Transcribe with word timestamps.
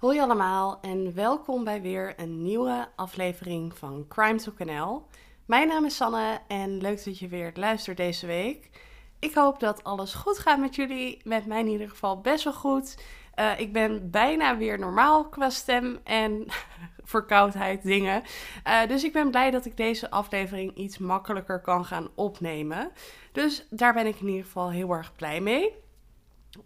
Hoi 0.00 0.20
allemaal 0.20 0.78
en 0.80 1.14
welkom 1.14 1.64
bij 1.64 1.82
weer 1.82 2.14
een 2.16 2.42
nieuwe 2.42 2.88
aflevering 2.96 3.78
van 3.78 4.04
Crime 4.08 4.38
to 4.38 4.52
Canal. 4.52 5.06
Mijn 5.46 5.68
naam 5.68 5.84
is 5.84 5.96
Sanne 5.96 6.40
en 6.48 6.80
leuk 6.80 7.04
dat 7.04 7.18
je 7.18 7.28
weer 7.28 7.52
luistert 7.54 7.96
deze 7.96 8.26
week. 8.26 8.70
Ik 9.18 9.34
hoop 9.34 9.60
dat 9.60 9.84
alles 9.84 10.14
goed 10.14 10.38
gaat 10.38 10.58
met 10.58 10.74
jullie. 10.74 11.20
Met 11.24 11.46
mij 11.46 11.60
in 11.60 11.66
ieder 11.66 11.88
geval 11.88 12.20
best 12.20 12.44
wel 12.44 12.52
goed. 12.52 13.02
Uh, 13.36 13.60
ik 13.60 13.72
ben 13.72 14.10
bijna 14.10 14.56
weer 14.56 14.78
normaal 14.78 15.28
qua 15.28 15.50
stem 15.50 16.00
en 16.04 16.46
verkoudheid 17.02 17.82
dingen. 17.82 18.22
Uh, 18.66 18.86
dus 18.86 19.04
ik 19.04 19.12
ben 19.12 19.30
blij 19.30 19.50
dat 19.50 19.64
ik 19.64 19.76
deze 19.76 20.10
aflevering 20.10 20.76
iets 20.76 20.98
makkelijker 20.98 21.60
kan 21.60 21.84
gaan 21.84 22.08
opnemen. 22.14 22.90
Dus 23.32 23.66
daar 23.70 23.92
ben 23.94 24.06
ik 24.06 24.20
in 24.20 24.28
ieder 24.28 24.44
geval 24.44 24.70
heel 24.70 24.90
erg 24.90 25.14
blij 25.16 25.40
mee. 25.40 25.88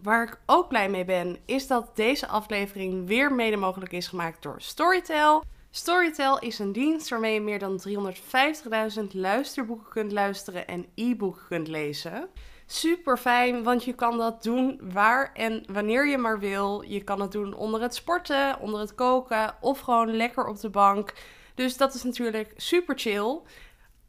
Waar 0.03 0.23
ik 0.23 0.39
ook 0.47 0.69
blij 0.69 0.89
mee 0.89 1.05
ben, 1.05 1.39
is 1.45 1.67
dat 1.67 1.97
deze 1.97 2.27
aflevering 2.27 3.07
weer 3.07 3.33
mede 3.33 3.57
mogelijk 3.57 3.93
is 3.93 4.07
gemaakt 4.07 4.43
door 4.43 4.55
Storytel. 4.59 5.43
Storytel 5.71 6.39
is 6.39 6.59
een 6.59 6.73
dienst 6.73 7.09
waarmee 7.09 7.35
je 7.35 7.41
meer 7.41 7.59
dan 7.59 7.83
350.000 7.89 9.05
luisterboeken 9.13 9.89
kunt 9.89 10.13
luisteren 10.13 10.67
en 10.67 10.87
e-boeken 10.95 11.43
kunt 11.49 11.69
lezen. 11.69 12.29
Super 12.67 13.17
fijn, 13.17 13.63
want 13.63 13.85
je 13.85 13.93
kan 13.93 14.19
dat 14.19 14.43
doen 14.43 14.81
waar 14.93 15.33
en 15.33 15.65
wanneer 15.73 16.09
je 16.09 16.19
maar 16.19 16.39
wil. 16.39 16.83
Je 16.83 17.05
kan 17.05 17.21
het 17.21 17.33
doen 17.33 17.55
onder 17.55 17.81
het 17.81 17.95
sporten, 17.95 18.61
onder 18.61 18.81
het 18.81 18.95
koken 18.95 19.55
of 19.61 19.81
gewoon 19.81 20.17
lekker 20.17 20.47
op 20.47 20.61
de 20.61 20.71
bank. 20.71 21.13
Dus 21.55 21.77
dat 21.77 21.95
is 21.95 22.03
natuurlijk 22.03 22.53
super 22.57 22.99
chill. 22.99 23.41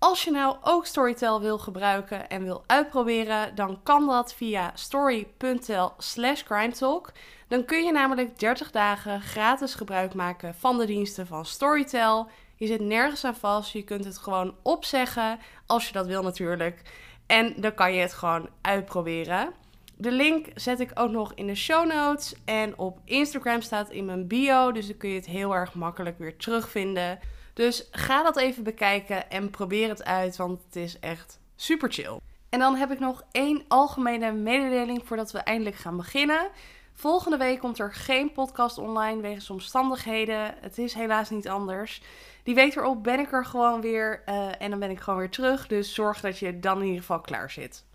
Als 0.05 0.23
je 0.23 0.31
nou 0.31 0.55
ook 0.61 0.85
Storytel 0.85 1.41
wil 1.41 1.57
gebruiken 1.57 2.29
en 2.29 2.43
wil 2.43 2.63
uitproberen, 2.65 3.55
dan 3.55 3.79
kan 3.83 4.07
dat 4.07 4.33
via 4.33 4.71
story.tel 4.73 5.93
slash. 5.97 6.43
Dan 7.47 7.65
kun 7.65 7.83
je 7.83 7.91
namelijk 7.91 8.39
30 8.39 8.71
dagen 8.71 9.21
gratis 9.21 9.73
gebruik 9.75 10.13
maken 10.13 10.55
van 10.55 10.77
de 10.77 10.85
diensten 10.85 11.27
van 11.27 11.45
Storytel. 11.45 12.27
Je 12.55 12.67
zit 12.67 12.79
nergens 12.79 13.23
aan 13.23 13.35
vast, 13.35 13.71
je 13.71 13.84
kunt 13.84 14.05
het 14.05 14.17
gewoon 14.17 14.55
opzeggen 14.62 15.39
als 15.65 15.87
je 15.87 15.93
dat 15.93 16.07
wil 16.07 16.23
natuurlijk. 16.23 16.81
En 17.27 17.53
dan 17.57 17.73
kan 17.73 17.93
je 17.93 18.01
het 18.01 18.13
gewoon 18.13 18.49
uitproberen. 18.62 19.53
De 19.97 20.12
link 20.12 20.47
zet 20.55 20.79
ik 20.79 20.91
ook 20.93 21.12
nog 21.12 21.34
in 21.34 21.47
de 21.47 21.55
show 21.55 21.85
notes 21.85 22.35
en 22.45 22.77
op 22.77 22.99
Instagram 23.05 23.62
staat 23.62 23.90
in 23.90 24.05
mijn 24.05 24.27
bio, 24.27 24.71
dus 24.71 24.87
dan 24.87 24.97
kun 24.97 25.09
je 25.09 25.15
het 25.15 25.25
heel 25.25 25.55
erg 25.55 25.73
makkelijk 25.73 26.17
weer 26.17 26.37
terugvinden. 26.37 27.19
Dus 27.55 27.87
ga 27.91 28.23
dat 28.23 28.37
even 28.37 28.63
bekijken 28.63 29.29
en 29.29 29.49
probeer 29.49 29.89
het 29.89 30.03
uit, 30.03 30.35
want 30.35 30.63
het 30.65 30.75
is 30.75 30.99
echt 30.99 31.39
super 31.55 31.91
chill. 31.91 32.20
En 32.49 32.59
dan 32.59 32.75
heb 32.75 32.91
ik 32.91 32.99
nog 32.99 33.23
één 33.31 33.63
algemene 33.67 34.31
mededeling 34.31 35.01
voordat 35.05 35.31
we 35.31 35.37
eindelijk 35.39 35.75
gaan 35.75 35.97
beginnen. 35.97 36.49
Volgende 36.93 37.37
week 37.37 37.59
komt 37.59 37.79
er 37.79 37.93
geen 37.93 38.31
podcast 38.31 38.77
online 38.77 39.21
wegens 39.21 39.49
omstandigheden. 39.49 40.55
Het 40.62 40.77
is 40.77 40.93
helaas 40.93 41.29
niet 41.29 41.47
anders. 41.47 42.01
Die 42.43 42.55
week 42.55 42.75
erop 42.75 43.03
ben 43.03 43.20
ik 43.20 43.31
er 43.31 43.45
gewoon 43.45 43.81
weer 43.81 44.23
uh, 44.25 44.62
en 44.62 44.69
dan 44.69 44.79
ben 44.79 44.90
ik 44.90 44.99
gewoon 44.99 45.19
weer 45.19 45.29
terug. 45.29 45.67
Dus 45.67 45.93
zorg 45.93 46.21
dat 46.21 46.40
je 46.40 46.59
dan 46.59 46.77
in 46.79 46.85
ieder 46.85 46.99
geval 46.99 47.21
klaar 47.21 47.51
zit. 47.51 47.85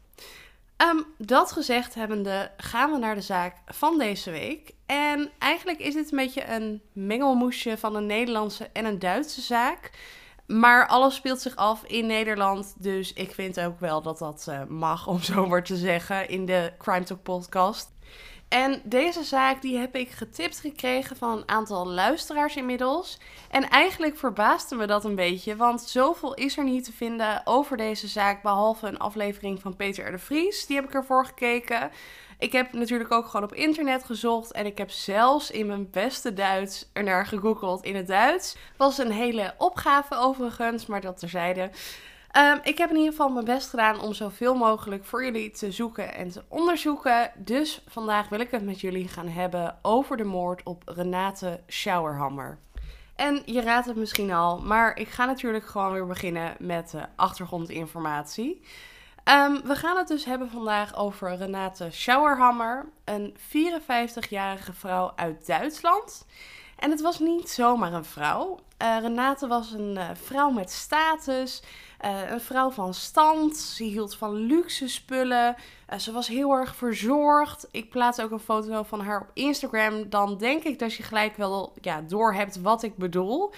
Um, 0.83 1.05
dat 1.19 1.53
gezegd 1.53 1.95
hebbende 1.95 2.51
gaan 2.57 2.91
we 2.91 2.99
naar 2.99 3.15
de 3.15 3.21
zaak 3.21 3.57
van 3.67 3.99
deze 3.99 4.31
week. 4.31 4.75
En 4.87 5.31
eigenlijk 5.39 5.79
is 5.79 5.95
dit 5.95 6.11
een 6.11 6.19
beetje 6.19 6.49
een 6.49 6.83
mengelmoesje 6.93 7.79
van 7.79 7.95
een 7.95 8.07
Nederlandse 8.07 8.69
en 8.73 8.85
een 8.85 8.99
Duitse 8.99 9.41
zaak. 9.41 9.91
Maar 10.47 10.87
alles 10.87 11.15
speelt 11.15 11.41
zich 11.41 11.57
af 11.57 11.85
in 11.85 12.07
Nederland. 12.07 12.75
Dus 12.79 13.13
ik 13.13 13.33
vind 13.33 13.61
ook 13.61 13.81
wel 13.81 14.03
dat 14.03 14.19
dat 14.19 14.47
uh, 14.49 14.65
mag, 14.65 15.07
om 15.07 15.23
zo 15.23 15.47
maar 15.47 15.65
te 15.65 15.77
zeggen, 15.77 16.29
in 16.29 16.47
de 16.47 16.73
Crime 16.79 17.05
Talk 17.05 17.23
podcast. 17.23 17.93
En 18.51 18.81
deze 18.85 19.25
zaak 19.25 19.63
die 19.63 19.79
heb 19.79 19.95
ik 19.95 20.11
getipt 20.11 20.61
gekregen 20.61 21.17
van 21.17 21.37
een 21.37 21.49
aantal 21.49 21.87
luisteraars 21.87 22.57
inmiddels. 22.57 23.19
En 23.51 23.69
eigenlijk 23.69 24.17
verbaasde 24.17 24.77
me 24.77 24.87
dat 24.87 25.05
een 25.05 25.15
beetje, 25.15 25.57
want 25.57 25.83
zoveel 25.83 26.35
is 26.35 26.57
er 26.57 26.65
niet 26.65 26.85
te 26.85 26.93
vinden 26.93 27.43
over 27.45 27.77
deze 27.77 28.09
zaak, 28.09 28.43
behalve 28.43 28.87
een 28.87 28.99
aflevering 28.99 29.61
van 29.61 29.77
Peter 29.77 30.09
R. 30.09 30.11
de 30.11 30.19
Vries. 30.19 30.67
Die 30.67 30.77
heb 30.77 30.85
ik 30.85 30.95
ervoor 30.95 31.27
gekeken. 31.27 31.91
Ik 32.39 32.53
heb 32.53 32.73
natuurlijk 32.73 33.13
ook 33.13 33.27
gewoon 33.27 33.47
op 33.47 33.55
internet 33.55 34.05
gezocht 34.05 34.53
en 34.53 34.67
ik 34.67 34.79
heb 34.79 34.91
zelfs 34.91 35.51
in 35.51 35.67
mijn 35.67 35.91
beste 35.91 36.33
Duits 36.33 36.91
ernaar 36.93 37.27
gegoogeld 37.27 37.85
in 37.85 37.97
het 37.97 38.07
Duits. 38.07 38.57
Was 38.77 38.99
een 38.99 39.13
hele 39.13 39.55
opgave 39.59 40.17
overigens, 40.17 40.87
maar 40.87 41.01
dat 41.01 41.19
terzijde. 41.19 41.71
Um, 42.37 42.61
ik 42.63 42.79
heb 42.79 42.91
in 42.91 42.97
ieder 42.97 43.11
geval 43.11 43.29
mijn 43.29 43.45
best 43.45 43.69
gedaan 43.69 44.01
om 44.01 44.13
zoveel 44.13 44.55
mogelijk 44.55 45.05
voor 45.05 45.25
jullie 45.25 45.51
te 45.51 45.73
zoeken 45.73 46.15
en 46.15 46.31
te 46.31 46.43
onderzoeken. 46.49 47.33
Dus 47.37 47.83
vandaag 47.89 48.29
wil 48.29 48.41
ik 48.41 48.51
het 48.51 48.65
met 48.65 48.81
jullie 48.81 49.09
gaan 49.09 49.29
hebben 49.29 49.79
over 49.83 50.17
de 50.17 50.25
moord 50.25 50.63
op 50.65 50.83
Renate 50.87 51.61
Schauerhammer. 51.67 52.59
En 53.17 53.43
je 53.45 53.61
raadt 53.61 53.87
het 53.87 53.97
misschien 53.97 54.33
al, 54.33 54.59
maar 54.59 54.99
ik 54.99 55.09
ga 55.09 55.25
natuurlijk 55.25 55.67
gewoon 55.67 55.93
weer 55.93 56.07
beginnen 56.07 56.57
met 56.59 56.91
de 56.91 57.07
achtergrondinformatie. 57.17 58.63
Um, 59.25 59.61
we 59.65 59.75
gaan 59.75 59.97
het 59.97 60.09
dus 60.09 60.25
hebben 60.25 60.51
vandaag 60.51 60.97
over 60.97 61.37
Renate 61.37 61.89
Schauerhammer, 61.91 62.89
een 63.05 63.37
54-jarige 63.39 64.73
vrouw 64.73 65.13
uit 65.17 65.47
Duitsland. 65.47 66.27
En 66.81 66.91
het 66.91 67.01
was 67.01 67.19
niet 67.19 67.51
zomaar 67.51 67.93
een 67.93 68.05
vrouw. 68.05 68.59
Uh, 68.83 68.97
Renate 69.01 69.47
was 69.47 69.73
een 69.73 69.95
uh, 69.97 70.11
vrouw 70.13 70.51
met 70.51 70.71
status. 70.71 71.63
Uh, 72.05 72.31
een 72.31 72.41
vrouw 72.41 72.71
van 72.71 72.95
stand. 72.95 73.57
Ze 73.57 73.85
hield 73.85 74.17
van 74.17 74.35
luxe 74.35 74.89
spullen. 74.89 75.57
Ze 75.99 76.13
was 76.13 76.29
heel 76.29 76.53
erg 76.53 76.77
verzorgd. 76.77 77.69
Ik 77.71 77.91
plaats 77.91 78.21
ook 78.21 78.31
een 78.31 78.39
foto 78.39 78.83
van 78.83 79.01
haar 79.01 79.21
op 79.21 79.31
Instagram. 79.35 80.11
Dan 80.11 80.39
denk 80.39 80.63
ik 80.63 80.79
dat 80.79 80.95
je 80.95 81.03
gelijk 81.03 81.37
wel 81.37 81.73
ja, 81.81 82.01
door 82.01 82.35
hebt 82.35 82.61
wat 82.61 82.83
ik 82.83 82.97
bedoel. 82.97 83.53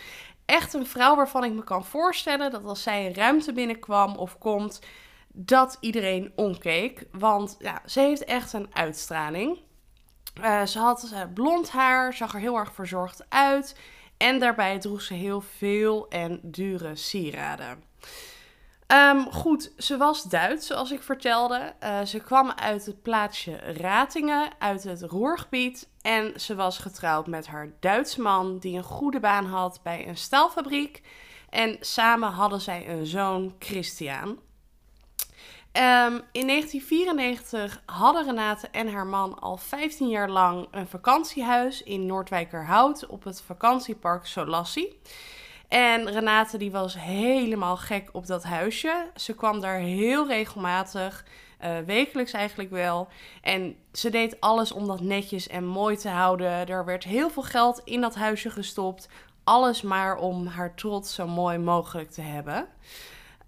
Echt 0.45 0.75
een 0.75 0.87
vrouw 0.87 1.17
waarvan 1.17 1.45
ik 1.45 1.53
me 1.53 1.65
kan 1.65 1.85
voorstellen 1.85 2.51
dat 2.51 2.65
als 2.65 2.83
zij 2.83 3.07
een 3.07 3.15
ruimte 3.15 3.53
binnenkwam 3.53 4.17
of 4.17 4.39
komt, 4.39 4.81
dat 5.29 5.77
iedereen 5.81 6.33
omkeek. 6.37 7.07
Want 7.13 7.57
ja, 7.59 7.83
ze 7.87 8.01
heeft 8.01 8.25
echt 8.25 8.53
een 8.53 8.69
uitstraling. 8.73 9.59
Uh, 10.41 10.67
ze 10.67 10.79
had 10.79 11.13
blond 11.35 11.71
haar, 11.71 12.15
zag 12.15 12.35
er 12.35 12.41
heel 12.41 12.57
erg 12.57 12.73
verzorgd 12.73 13.25
uit. 13.29 13.77
En 14.17 14.39
daarbij 14.39 14.79
droeg 14.79 15.03
ze 15.03 15.15
heel 15.15 15.41
veel 15.41 16.09
en 16.09 16.41
dure 16.43 16.97
sieraden. 16.97 17.85
Um, 18.87 19.33
goed, 19.33 19.73
ze 19.79 19.97
was 19.97 20.23
Duits, 20.23 20.67
zoals 20.67 20.91
ik 20.91 21.03
vertelde. 21.03 21.75
Uh, 21.83 22.03
ze 22.03 22.19
kwam 22.19 22.51
uit 22.51 22.87
het 22.87 23.03
plaatsje 23.03 23.57
Ratingen, 23.57 24.51
uit 24.59 24.83
het 24.83 25.03
Roergebied. 25.03 25.89
En 26.03 26.41
ze 26.41 26.55
was 26.55 26.79
getrouwd 26.79 27.27
met 27.27 27.47
haar 27.47 27.73
Duitse 27.81 28.21
man, 28.21 28.59
die 28.59 28.77
een 28.77 28.83
goede 28.83 29.21
baan 29.21 29.45
had 29.45 29.81
bij 29.83 30.09
een 30.09 30.17
staalfabriek. 30.17 31.03
En 31.49 31.77
samen 31.81 32.31
hadden 32.31 32.61
zij 32.61 32.89
een 32.89 33.07
zoon, 33.07 33.55
Christian. 33.59 34.39
Um, 35.77 36.21
in 36.33 36.47
1994 36.47 37.83
hadden 37.87 38.25
Renate 38.25 38.69
en 38.69 38.93
haar 38.93 39.07
man 39.07 39.39
al 39.39 39.57
15 39.57 40.09
jaar 40.09 40.29
lang 40.29 40.69
een 40.71 40.87
vakantiehuis 40.87 41.83
in 41.83 42.07
Noordwijkerhout 42.07 43.07
op 43.07 43.25
het 43.25 43.43
vakantiepark 43.43 44.27
Solassi. 44.27 45.01
En 45.69 46.11
Renate 46.11 46.59
die 46.59 46.71
was 46.71 46.95
helemaal 46.99 47.77
gek 47.77 48.09
op 48.13 48.27
dat 48.27 48.43
huisje. 48.43 49.11
Ze 49.17 49.35
kwam 49.35 49.61
daar 49.61 49.79
heel 49.79 50.27
regelmatig, 50.27 51.25
uh, 51.65 51.79
wekelijks 51.87 52.33
eigenlijk 52.33 52.71
wel. 52.71 53.09
En 53.43 53.77
ze 53.93 54.11
deed 54.11 54.41
alles 54.41 54.73
om 54.73 54.87
dat 54.87 55.01
netjes 55.01 55.49
en 55.49 55.67
mooi 55.67 55.97
te 55.97 56.09
houden. 56.09 56.69
Er 56.69 56.85
werd 56.85 57.05
heel 57.05 57.31
veel 57.31 57.43
geld 57.43 57.81
in 57.85 58.01
dat 58.01 58.15
huisje 58.15 58.51
gestopt. 58.51 59.09
Alles 59.45 59.83
maar 59.83 60.17
om 60.17 60.47
haar 60.47 60.75
trots 60.75 61.15
zo 61.15 61.27
mooi 61.27 61.59
mogelijk 61.59 62.11
te 62.11 62.23
hebben. 62.23 62.69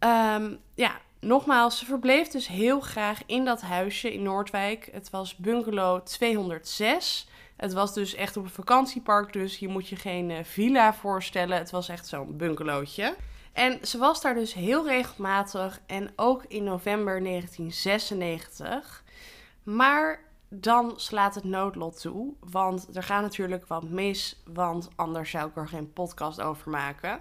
Um, 0.01 0.59
ja, 0.75 1.01
nogmaals, 1.27 1.79
ze 1.79 1.85
verbleef 1.85 2.29
dus 2.29 2.49
heel 2.49 2.81
graag 2.81 3.23
in 3.27 3.45
dat 3.45 3.61
huisje 3.61 4.13
in 4.13 4.23
Noordwijk. 4.23 4.89
Het 4.93 5.11
was 5.11 5.37
bungalow 5.37 6.01
206. 6.01 7.29
Het 7.57 7.73
was 7.73 7.95
dus 7.95 8.15
echt 8.15 8.37
op 8.37 8.45
een 8.45 8.51
vakantiepark, 8.51 9.33
dus 9.33 9.59
je 9.59 9.69
moet 9.69 9.89
je 9.89 9.97
geen 9.97 10.31
uh, 10.31 10.39
villa 10.43 10.95
voorstellen. 10.95 11.59
Het 11.59 11.71
was 11.71 11.89
echt 11.89 12.07
zo'n 12.07 12.37
bungalowtje. 12.37 13.17
En 13.53 13.79
ze 13.83 13.99
was 13.99 14.21
daar 14.21 14.35
dus 14.35 14.55
heel 14.55 14.87
regelmatig 14.87 15.81
en 15.87 16.13
ook 16.17 16.45
in 16.49 16.65
november 16.65 17.23
1996. 17.23 19.05
Maar 19.63 20.21
dan 20.49 20.93
slaat 20.97 21.35
het 21.35 21.45
noodlot 21.45 22.01
toe, 22.01 22.35
want 22.41 22.97
er 22.97 23.03
gaat 23.03 23.23
natuurlijk 23.23 23.67
wat 23.67 23.83
mis, 23.83 24.43
want 24.47 24.89
anders 24.97 25.31
zou 25.31 25.49
ik 25.49 25.57
er 25.57 25.69
geen 25.69 25.93
podcast 25.93 26.41
over 26.41 26.71
maken. 26.71 27.21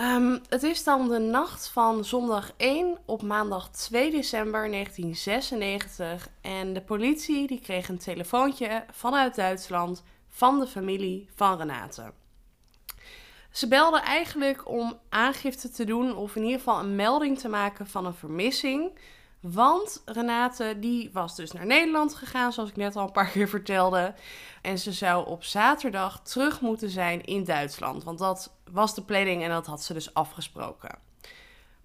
Um, 0.00 0.40
het 0.48 0.62
is 0.62 0.84
dan 0.84 1.08
de 1.08 1.18
nacht 1.18 1.68
van 1.68 2.04
zondag 2.04 2.52
1 2.56 2.98
op 3.04 3.22
maandag 3.22 3.70
2 3.70 4.10
december 4.10 4.70
1996 4.70 6.28
en 6.40 6.72
de 6.72 6.80
politie 6.80 7.46
die 7.46 7.60
kreeg 7.60 7.88
een 7.88 7.98
telefoontje 7.98 8.84
vanuit 8.90 9.34
Duitsland 9.34 10.02
van 10.28 10.60
de 10.60 10.66
familie 10.66 11.28
van 11.34 11.58
Renate. 11.58 12.12
Ze 13.50 13.68
belden 13.68 14.02
eigenlijk 14.02 14.68
om 14.68 14.98
aangifte 15.08 15.70
te 15.70 15.84
doen 15.84 16.16
of 16.16 16.36
in 16.36 16.42
ieder 16.42 16.58
geval 16.58 16.80
een 16.80 16.96
melding 16.96 17.38
te 17.38 17.48
maken 17.48 17.86
van 17.86 18.06
een 18.06 18.14
vermissing. 18.14 18.98
Want 19.40 20.02
Renate 20.04 20.76
die 20.78 21.10
was 21.12 21.36
dus 21.36 21.52
naar 21.52 21.66
Nederland 21.66 22.14
gegaan, 22.14 22.52
zoals 22.52 22.68
ik 22.68 22.76
net 22.76 22.96
al 22.96 23.06
een 23.06 23.12
paar 23.12 23.30
keer 23.30 23.48
vertelde. 23.48 24.14
En 24.62 24.78
ze 24.78 24.92
zou 24.92 25.26
op 25.26 25.44
zaterdag 25.44 26.22
terug 26.22 26.60
moeten 26.60 26.90
zijn 26.90 27.24
in 27.24 27.44
Duitsland. 27.44 28.04
Want 28.04 28.18
dat 28.18 28.52
was 28.70 28.94
de 28.94 29.02
planning 29.02 29.42
en 29.42 29.50
dat 29.50 29.66
had 29.66 29.82
ze 29.82 29.92
dus 29.92 30.14
afgesproken. 30.14 30.98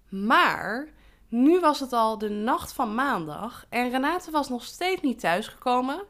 Maar 0.08 0.88
nu 1.28 1.60
was 1.60 1.80
het 1.80 1.92
al 1.92 2.18
de 2.18 2.28
nacht 2.28 2.72
van 2.72 2.94
maandag 2.94 3.66
en 3.68 3.90
Renate 3.90 4.30
was 4.30 4.48
nog 4.48 4.64
steeds 4.64 5.02
niet 5.02 5.20
thuisgekomen. 5.20 6.02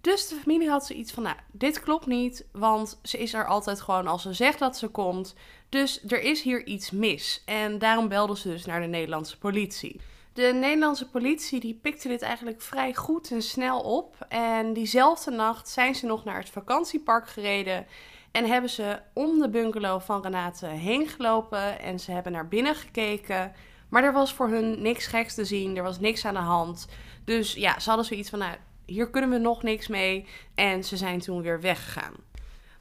Dus 0.00 0.28
de 0.28 0.36
familie 0.36 0.68
had 0.68 0.86
zoiets 0.86 1.12
van, 1.12 1.22
nou, 1.22 1.36
dit 1.52 1.80
klopt 1.80 2.06
niet, 2.06 2.46
want 2.52 2.98
ze 3.02 3.18
is 3.18 3.34
er 3.34 3.46
altijd 3.46 3.80
gewoon 3.80 4.06
als 4.06 4.22
ze 4.22 4.32
zegt 4.32 4.58
dat 4.58 4.76
ze 4.76 4.88
komt. 4.88 5.34
Dus 5.68 6.04
er 6.06 6.22
is 6.22 6.42
hier 6.42 6.66
iets 6.66 6.90
mis. 6.90 7.42
En 7.44 7.78
daarom 7.78 8.08
belden 8.08 8.36
ze 8.36 8.48
dus 8.48 8.64
naar 8.64 8.80
de 8.80 8.86
Nederlandse 8.86 9.38
politie. 9.38 10.00
De 10.34 10.52
Nederlandse 10.52 11.08
politie 11.08 11.60
die 11.60 11.78
pikte 11.82 12.08
dit 12.08 12.22
eigenlijk 12.22 12.62
vrij 12.62 12.94
goed 12.94 13.30
en 13.30 13.42
snel 13.42 13.80
op. 13.80 14.26
En 14.28 14.72
diezelfde 14.72 15.30
nacht 15.30 15.68
zijn 15.68 15.94
ze 15.94 16.06
nog 16.06 16.24
naar 16.24 16.38
het 16.38 16.50
vakantiepark 16.50 17.28
gereden. 17.28 17.86
En 18.32 18.46
hebben 18.46 18.70
ze 18.70 19.00
om 19.12 19.38
de 19.38 19.48
bungalow 19.48 20.00
van 20.00 20.22
Renate 20.22 20.66
heen 20.66 21.08
gelopen. 21.08 21.78
En 21.80 22.00
ze 22.00 22.12
hebben 22.12 22.32
naar 22.32 22.48
binnen 22.48 22.74
gekeken. 22.74 23.52
Maar 23.88 24.04
er 24.04 24.12
was 24.12 24.32
voor 24.32 24.48
hun 24.48 24.82
niks 24.82 25.06
geks 25.06 25.34
te 25.34 25.44
zien. 25.44 25.76
Er 25.76 25.82
was 25.82 26.00
niks 26.00 26.24
aan 26.24 26.34
de 26.34 26.40
hand. 26.40 26.88
Dus 27.24 27.54
ja, 27.54 27.80
ze 27.80 27.88
hadden 27.88 28.06
zoiets 28.06 28.30
van, 28.30 28.38
nou, 28.38 28.56
hier 28.86 29.10
kunnen 29.10 29.30
we 29.30 29.38
nog 29.38 29.62
niks 29.62 29.88
mee. 29.88 30.26
En 30.54 30.84
ze 30.84 30.96
zijn 30.96 31.20
toen 31.20 31.42
weer 31.42 31.60
weggegaan. 31.60 32.14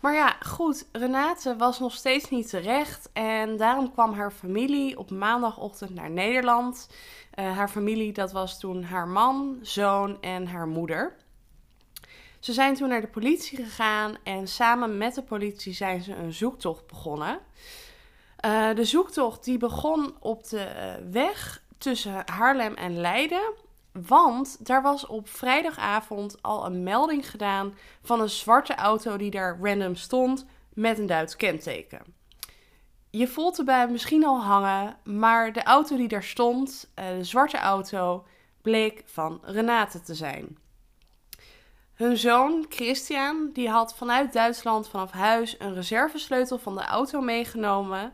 Maar 0.04 0.14
ja, 0.14 0.36
goed, 0.46 0.86
Renate 0.92 1.56
was 1.56 1.80
nog 1.80 1.94
steeds 1.94 2.30
niet 2.30 2.50
terecht. 2.50 3.10
En 3.14 3.58
daarom 3.58 3.92
kwam 3.92 4.14
haar 4.14 4.32
familie 4.32 4.98
op 4.98 5.10
maandagochtend 5.10 5.94
naar 5.94 6.10
Nederland. 6.10 6.90
Uh, 7.40 7.58
haar 7.58 7.70
familie, 7.70 8.14
dat 8.14 8.32
was 8.32 8.60
toen 8.60 8.84
haar 8.84 9.08
man, 9.08 9.60
zoon 9.62 10.22
en 10.22 10.48
haar 10.48 10.68
moeder. 10.68 11.16
Ze 12.40 12.54
zijn 12.54 12.76
toen 12.76 12.90
naar 12.90 13.02
de 13.02 13.08
politie 13.08 13.58
gegaan 13.58 14.16
en 14.24 14.48
samen 14.48 14.98
met 14.98 15.16
de 15.16 15.24
politie 15.24 15.74
zijn 15.74 16.02
ze 16.02 16.16
een 16.16 16.34
zoektocht 16.34 16.88
begonnen. 16.88 17.40
Uh, 18.46 18.76
de 18.76 18.86
zoektocht 18.86 19.44
die 19.44 19.58
begon 19.58 20.16
op 20.20 20.50
de 20.50 20.72
uh, 20.76 21.12
weg 21.12 21.64
tussen 21.78 22.22
Haarlem 22.26 22.74
en 22.74 22.98
Leiden. 22.98 23.54
Want 23.94 24.66
daar 24.66 24.82
was 24.82 25.06
op 25.06 25.30
vrijdagavond 25.30 26.42
al 26.42 26.66
een 26.66 26.84
melding 26.84 27.30
gedaan 27.30 27.74
van 28.02 28.22
een 28.22 28.30
zwarte 28.30 28.76
auto 28.76 29.18
die 29.18 29.32
daar 29.32 29.60
random 29.62 29.96
stond 29.96 30.46
met 30.74 31.00
een 31.00 31.06
Duits 31.06 31.36
kenteken. 31.36 32.02
Je 33.10 33.28
voelt 33.28 33.58
erbij 33.58 33.88
misschien 33.88 34.26
al 34.26 34.42
hangen, 34.42 34.98
maar 35.04 35.54
de 35.54 35.64
auto 35.64 35.98
die 35.98 36.08
daar 36.08 36.24
stond, 36.24 36.92
eh, 36.94 37.08
de 37.08 37.24
zwarte 37.24 37.58
auto, 37.58 38.26
bleek 38.62 39.04
van 39.06 39.42
Renate 39.44 40.02
te 40.02 40.16
zijn. 40.16 40.58
Hun 41.94 42.18
zoon, 42.18 42.66
Christian, 42.70 43.50
die 43.54 43.70
had 43.70 43.96
vanuit 43.96 44.34
Duitsland 44.34 44.88
vanaf 44.88 45.12
huis 45.12 45.56
een 45.60 45.74
reservesleutel 45.74 46.58
van 46.58 46.76
de 46.76 46.82
auto 46.82 47.22
meegenomen. 47.22 48.14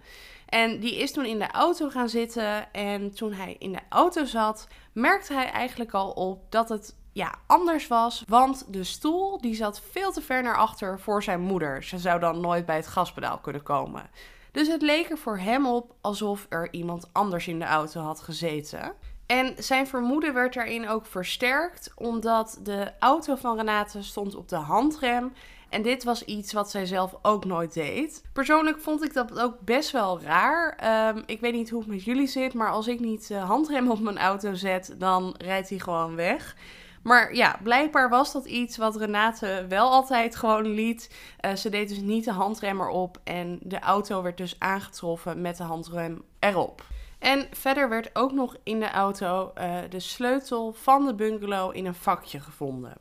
En 0.50 0.80
die 0.80 0.96
is 0.96 1.12
toen 1.12 1.25
in 1.25 1.40
de 1.40 1.51
auto 1.51 1.90
gaan 1.90 2.10
zitten. 2.10 2.74
En 2.74 3.13
toen 3.13 3.34
hij 3.34 3.56
in 3.60 3.72
de 3.72 3.81
auto 3.90 4.25
zat, 4.25 4.68
merkte 4.94 5.34
hij 5.34 5.51
eigenlijk 5.51 5.94
al 5.94 6.10
op 6.12 6.51
dat 6.51 6.69
het 6.69 6.96
ja, 7.12 7.34
anders 7.48 7.88
was. 7.88 8.24
Want 8.28 8.74
de 8.74 8.84
stoel 8.84 9.42
die 9.42 9.56
zat 9.56 9.81
veel 9.92 10.12
te 10.12 10.22
ver 10.22 10.44
naar 10.44 10.57
achter 10.57 11.00
voor 11.00 11.24
zijn 11.24 11.42
moeder. 11.42 11.84
Ze 11.84 11.98
zou 11.98 12.19
dan 12.19 12.42
nooit 12.42 12.66
bij 12.66 12.75
het 12.75 12.88
gaspedaal 12.88 13.38
kunnen 13.38 13.63
komen. 13.63 14.10
Dus 14.51 14.68
het 14.68 14.81
leek 14.81 15.10
er 15.10 15.18
voor 15.18 15.38
hem 15.38 15.68
op 15.68 15.96
alsof 16.01 16.46
er 16.50 16.74
iemand 16.74 17.10
anders 17.12 17.48
in 17.48 17.60
de 17.60 17.66
auto 17.66 18.01
had 18.01 18.19
gezeten. 18.19 18.94
En 19.25 19.54
zijn 19.57 19.88
vermoeden 19.88 20.34
werd 20.34 20.54
daarin 20.54 20.90
ook 20.90 21.06
versterkt, 21.06 21.92
omdat 21.96 22.60
de 22.63 22.92
auto 23.00 23.36
van 23.36 23.57
Renate 23.57 24.04
stond 24.04 24.36
op 24.36 24.50
de 24.50 24.56
handrem. 24.56 25.34
En 25.69 25.81
dit 25.81 26.04
was 26.04 26.25
iets 26.25 26.54
wat 26.54 26.69
zij 26.69 26.86
zelf 26.86 27.16
ook 27.21 27.45
nooit 27.45 27.74
deed. 27.74 28.24
Persoonlijk 28.33 28.80
vond 28.80 29.04
ik 29.04 29.13
dat 29.13 29.39
ook 29.39 29.60
best 29.60 29.92
wel 29.92 30.21
raar. 30.21 30.75
Ehm, 30.77 31.21
ik 31.25 31.39
weet 31.39 31.54
niet 31.54 31.69
hoe 31.69 31.80
het 31.80 31.89
met 31.89 32.04
jullie 32.04 32.27
zit, 32.27 32.54
maar 32.54 32.71
als 32.71 32.88
ik 32.88 33.00
niet 33.00 33.27
de 33.27 33.36
handrem 33.36 33.92
op 33.92 34.00
mijn 34.00 34.18
auto 34.18 34.54
zet, 34.54 34.95
dan 34.98 35.36
rijdt 35.38 35.69
hij 35.69 35.80
gewoon 35.80 36.16
weg. 36.16 36.56
Maar 37.04 37.36
ja, 37.36 37.60
blijkbaar 37.63 38.10
was 38.10 38.31
dat 38.31 38.45
iets 38.45 38.77
wat 38.77 38.95
Renate 38.95 39.66
wel 39.69 39.89
altijd 39.89 40.36
gewoon 40.36 40.68
liet. 40.68 41.16
Uh, 41.45 41.56
ze 41.56 41.69
deed 41.69 41.89
dus 41.89 42.00
niet 42.00 42.25
de 42.25 42.31
handrem 42.31 42.81
erop 42.81 43.19
en 43.24 43.60
de 43.62 43.80
auto 43.80 44.22
werd 44.22 44.38
dus 44.38 44.56
aangetroffen 44.60 45.42
met 45.42 45.57
de 45.57 45.63
handrem 45.63 46.24
erop. 46.39 46.83
En 47.19 47.48
verder 47.51 47.89
werd 47.89 48.10
ook 48.13 48.31
nog 48.31 48.56
in 48.63 48.80
de 48.80 48.92
auto 48.92 49.51
uh, 49.57 49.77
de 49.89 50.00
sleutel 50.00 50.74
van 50.74 51.06
de 51.06 51.15
bungalow 51.15 51.75
in 51.75 51.86
een 51.86 51.95
vakje 51.95 52.39
gevonden. 52.39 52.94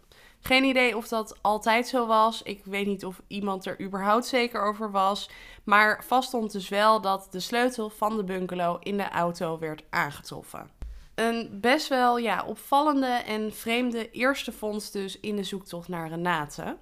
Geen 0.49 0.65
idee 0.65 0.97
of 0.97 1.09
dat 1.09 1.39
altijd 1.41 1.89
zo 1.89 2.07
was. 2.07 2.43
Ik 2.43 2.65
weet 2.65 2.87
niet 2.87 3.05
of 3.05 3.23
iemand 3.27 3.67
er 3.67 3.81
überhaupt 3.81 4.27
zeker 4.27 4.63
over 4.63 4.91
was. 4.91 5.31
Maar 5.65 6.05
vast 6.05 6.29
stond 6.29 6.53
dus 6.53 6.69
wel 6.69 7.01
dat 7.01 7.29
de 7.31 7.41
sleutel 7.41 7.91
van 7.91 8.17
de 8.17 8.25
bungalow 8.25 8.77
in 8.83 8.97
de 8.97 9.09
auto 9.09 9.59
werd 9.59 9.83
aangetroffen. 9.91 10.71
Een 11.15 11.59
best 11.61 11.89
wel 11.89 12.19
ja, 12.19 12.45
opvallende 12.45 13.07
en 13.07 13.53
vreemde 13.53 14.11
eerste 14.11 14.53
vondst 14.53 14.93
dus 14.93 15.21
in 15.21 15.37
de 15.37 15.45
zoektocht 15.45 15.89
naar 15.89 16.09
Renate. 16.09 16.77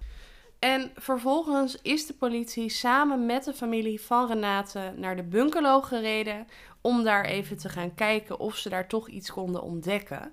En 0.59 0.93
vervolgens 0.95 1.79
is 1.83 2.07
de 2.07 2.15
politie 2.15 2.69
samen 2.69 3.27
met 3.27 3.45
de 3.45 3.55
familie 3.55 4.01
van 4.01 4.27
Renate 4.27 4.93
naar 4.97 5.17
de 5.17 5.25
bungalow 5.25 5.85
gereden 5.85 6.47
om 6.81 7.05
daar 7.05 7.25
even 7.25 7.57
te 7.57 7.69
gaan 7.69 7.95
kijken 7.95 8.39
of 8.41 8.57
ze 8.57 8.69
daar 8.69 8.89
toch 8.89 9.09
iets 9.09 9.31
konden 9.31 9.63
ontdekken. 9.63 10.33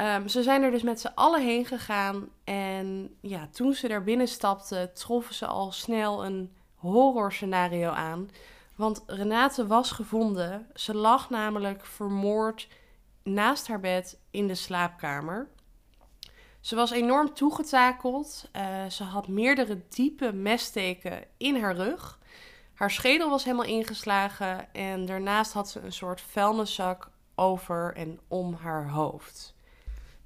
Um, 0.00 0.28
ze 0.28 0.42
zijn 0.42 0.62
er 0.62 0.70
dus 0.70 0.82
met 0.82 1.00
z'n 1.00 1.12
allen 1.14 1.42
heen 1.42 1.64
gegaan 1.64 2.28
en 2.44 3.16
ja, 3.20 3.48
toen 3.52 3.74
ze 3.74 3.88
daar 3.88 4.02
binnen 4.02 4.28
stapten, 4.28 4.94
troffen 4.94 5.34
ze 5.34 5.46
al 5.46 5.72
snel 5.72 6.24
een 6.24 6.56
horrorscenario 6.74 7.90
aan. 7.90 8.30
Want 8.76 9.02
Renate 9.06 9.66
was 9.66 9.90
gevonden. 9.90 10.66
Ze 10.74 10.94
lag 10.94 11.30
namelijk 11.30 11.86
vermoord 11.86 12.68
naast 13.22 13.66
haar 13.68 13.80
bed 13.80 14.18
in 14.30 14.46
de 14.46 14.54
slaapkamer. 14.54 15.48
Ze 16.60 16.74
was 16.76 16.90
enorm 16.90 17.34
toegetakeld. 17.34 18.48
Uh, 18.56 18.86
ze 18.86 19.04
had 19.04 19.28
meerdere 19.28 19.82
diepe 19.88 20.32
messteken 20.32 21.24
in 21.36 21.60
haar 21.60 21.76
rug. 21.76 22.18
Haar 22.74 22.90
schedel 22.90 23.30
was 23.30 23.44
helemaal 23.44 23.66
ingeslagen 23.66 24.74
en 24.74 25.06
daarnaast 25.06 25.52
had 25.52 25.70
ze 25.70 25.80
een 25.80 25.92
soort 25.92 26.20
vuilniszak 26.20 27.10
over 27.34 27.94
en 27.96 28.20
om 28.28 28.54
haar 28.54 28.88
hoofd. 28.88 29.54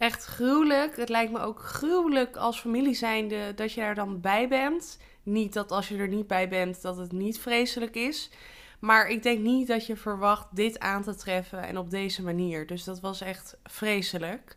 Echt 0.05 0.25
gruwelijk. 0.25 0.97
Het 0.97 1.09
lijkt 1.09 1.33
me 1.33 1.39
ook 1.39 1.61
gruwelijk 1.61 2.37
als 2.37 2.61
familie 2.61 2.95
zijnde 2.95 3.55
dat 3.55 3.73
je 3.73 3.81
er 3.81 3.95
dan 3.95 4.21
bij 4.21 4.49
bent. 4.49 4.99
Niet 5.23 5.53
dat 5.53 5.71
als 5.71 5.89
je 5.89 5.97
er 5.97 6.09
niet 6.09 6.27
bij 6.27 6.49
bent 6.49 6.83
dat 6.83 6.97
het 6.97 7.13
niet 7.13 7.41
vreselijk 7.41 7.95
is. 7.95 8.31
Maar 8.79 9.09
ik 9.09 9.23
denk 9.23 9.39
niet 9.39 9.67
dat 9.67 9.87
je 9.87 9.97
verwacht 9.97 10.57
dit 10.57 10.79
aan 10.79 11.03
te 11.03 11.15
treffen 11.15 11.63
en 11.63 11.79
op 11.79 11.91
deze 11.91 12.23
manier. 12.23 12.67
Dus 12.67 12.85
dat 12.85 13.01
was 13.01 13.21
echt 13.21 13.57
vreselijk. 13.63 14.57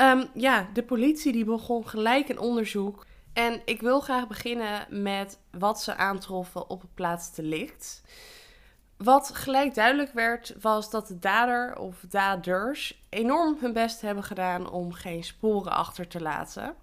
Um, 0.00 0.28
ja, 0.34 0.68
de 0.72 0.82
politie 0.82 1.32
die 1.32 1.44
begon 1.44 1.88
gelijk 1.88 2.28
een 2.28 2.38
onderzoek. 2.38 3.06
En 3.32 3.62
ik 3.64 3.80
wil 3.80 4.00
graag 4.00 4.28
beginnen 4.28 4.86
met 5.02 5.38
wat 5.50 5.82
ze 5.82 5.96
aantroffen 5.96 6.70
op 6.70 6.80
het 6.80 6.94
plaats 6.94 7.34
delict. 7.34 8.02
Wat 9.04 9.30
gelijk 9.34 9.74
duidelijk 9.74 10.12
werd, 10.12 10.54
was 10.60 10.90
dat 10.90 11.06
de 11.06 11.18
dader 11.18 11.78
of 11.78 12.04
daders 12.08 13.02
enorm 13.08 13.56
hun 13.60 13.72
best 13.72 14.00
hebben 14.00 14.24
gedaan 14.24 14.70
om 14.70 14.92
geen 14.92 15.24
sporen 15.24 15.72
achter 15.72 16.08
te 16.08 16.20
laten. 16.20 16.74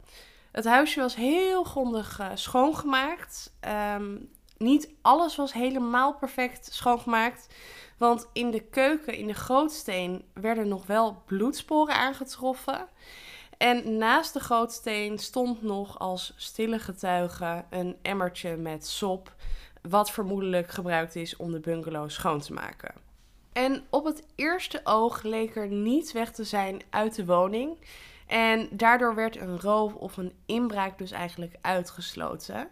Het 0.51 0.65
huisje 0.65 0.99
was 0.99 1.15
heel 1.15 1.63
grondig 1.63 2.19
uh, 2.19 2.27
schoongemaakt. 2.33 3.53
Um, 3.95 4.29
niet 4.57 4.89
alles 5.01 5.35
was 5.35 5.53
helemaal 5.53 6.13
perfect 6.13 6.73
schoongemaakt. 6.73 7.47
Want 7.97 8.27
in 8.33 8.51
de 8.51 8.61
keuken, 8.61 9.15
in 9.15 9.27
de 9.27 9.33
grootsteen, 9.33 10.25
werden 10.33 10.67
nog 10.67 10.85
wel 10.85 11.23
bloedsporen 11.25 11.95
aangetroffen. 11.95 12.87
En 13.57 13.97
naast 13.97 14.33
de 14.33 14.39
grootsteen 14.39 15.19
stond 15.19 15.61
nog 15.61 15.99
als 15.99 16.33
stille 16.35 16.79
getuige 16.79 17.65
een 17.69 17.97
emmertje 18.01 18.55
met 18.55 18.87
sop, 18.87 19.33
wat 19.81 20.11
vermoedelijk 20.11 20.71
gebruikt 20.71 21.15
is 21.15 21.35
om 21.35 21.51
de 21.51 21.59
bungalow 21.59 22.09
schoon 22.09 22.39
te 22.39 22.53
maken. 22.53 22.93
En 23.53 23.83
op 23.89 24.05
het 24.05 24.23
eerste 24.35 24.81
oog 24.83 25.23
leek 25.23 25.55
er 25.55 25.67
niets 25.67 26.11
weg 26.11 26.31
te 26.31 26.43
zijn 26.43 26.81
uit 26.89 27.15
de 27.15 27.25
woning. 27.25 27.77
En 28.27 28.69
daardoor 28.71 29.15
werd 29.15 29.37
een 29.37 29.59
roof 29.59 29.93
of 29.93 30.17
een 30.17 30.33
inbraak 30.45 30.97
dus 30.97 31.11
eigenlijk 31.11 31.55
uitgesloten. 31.61 32.69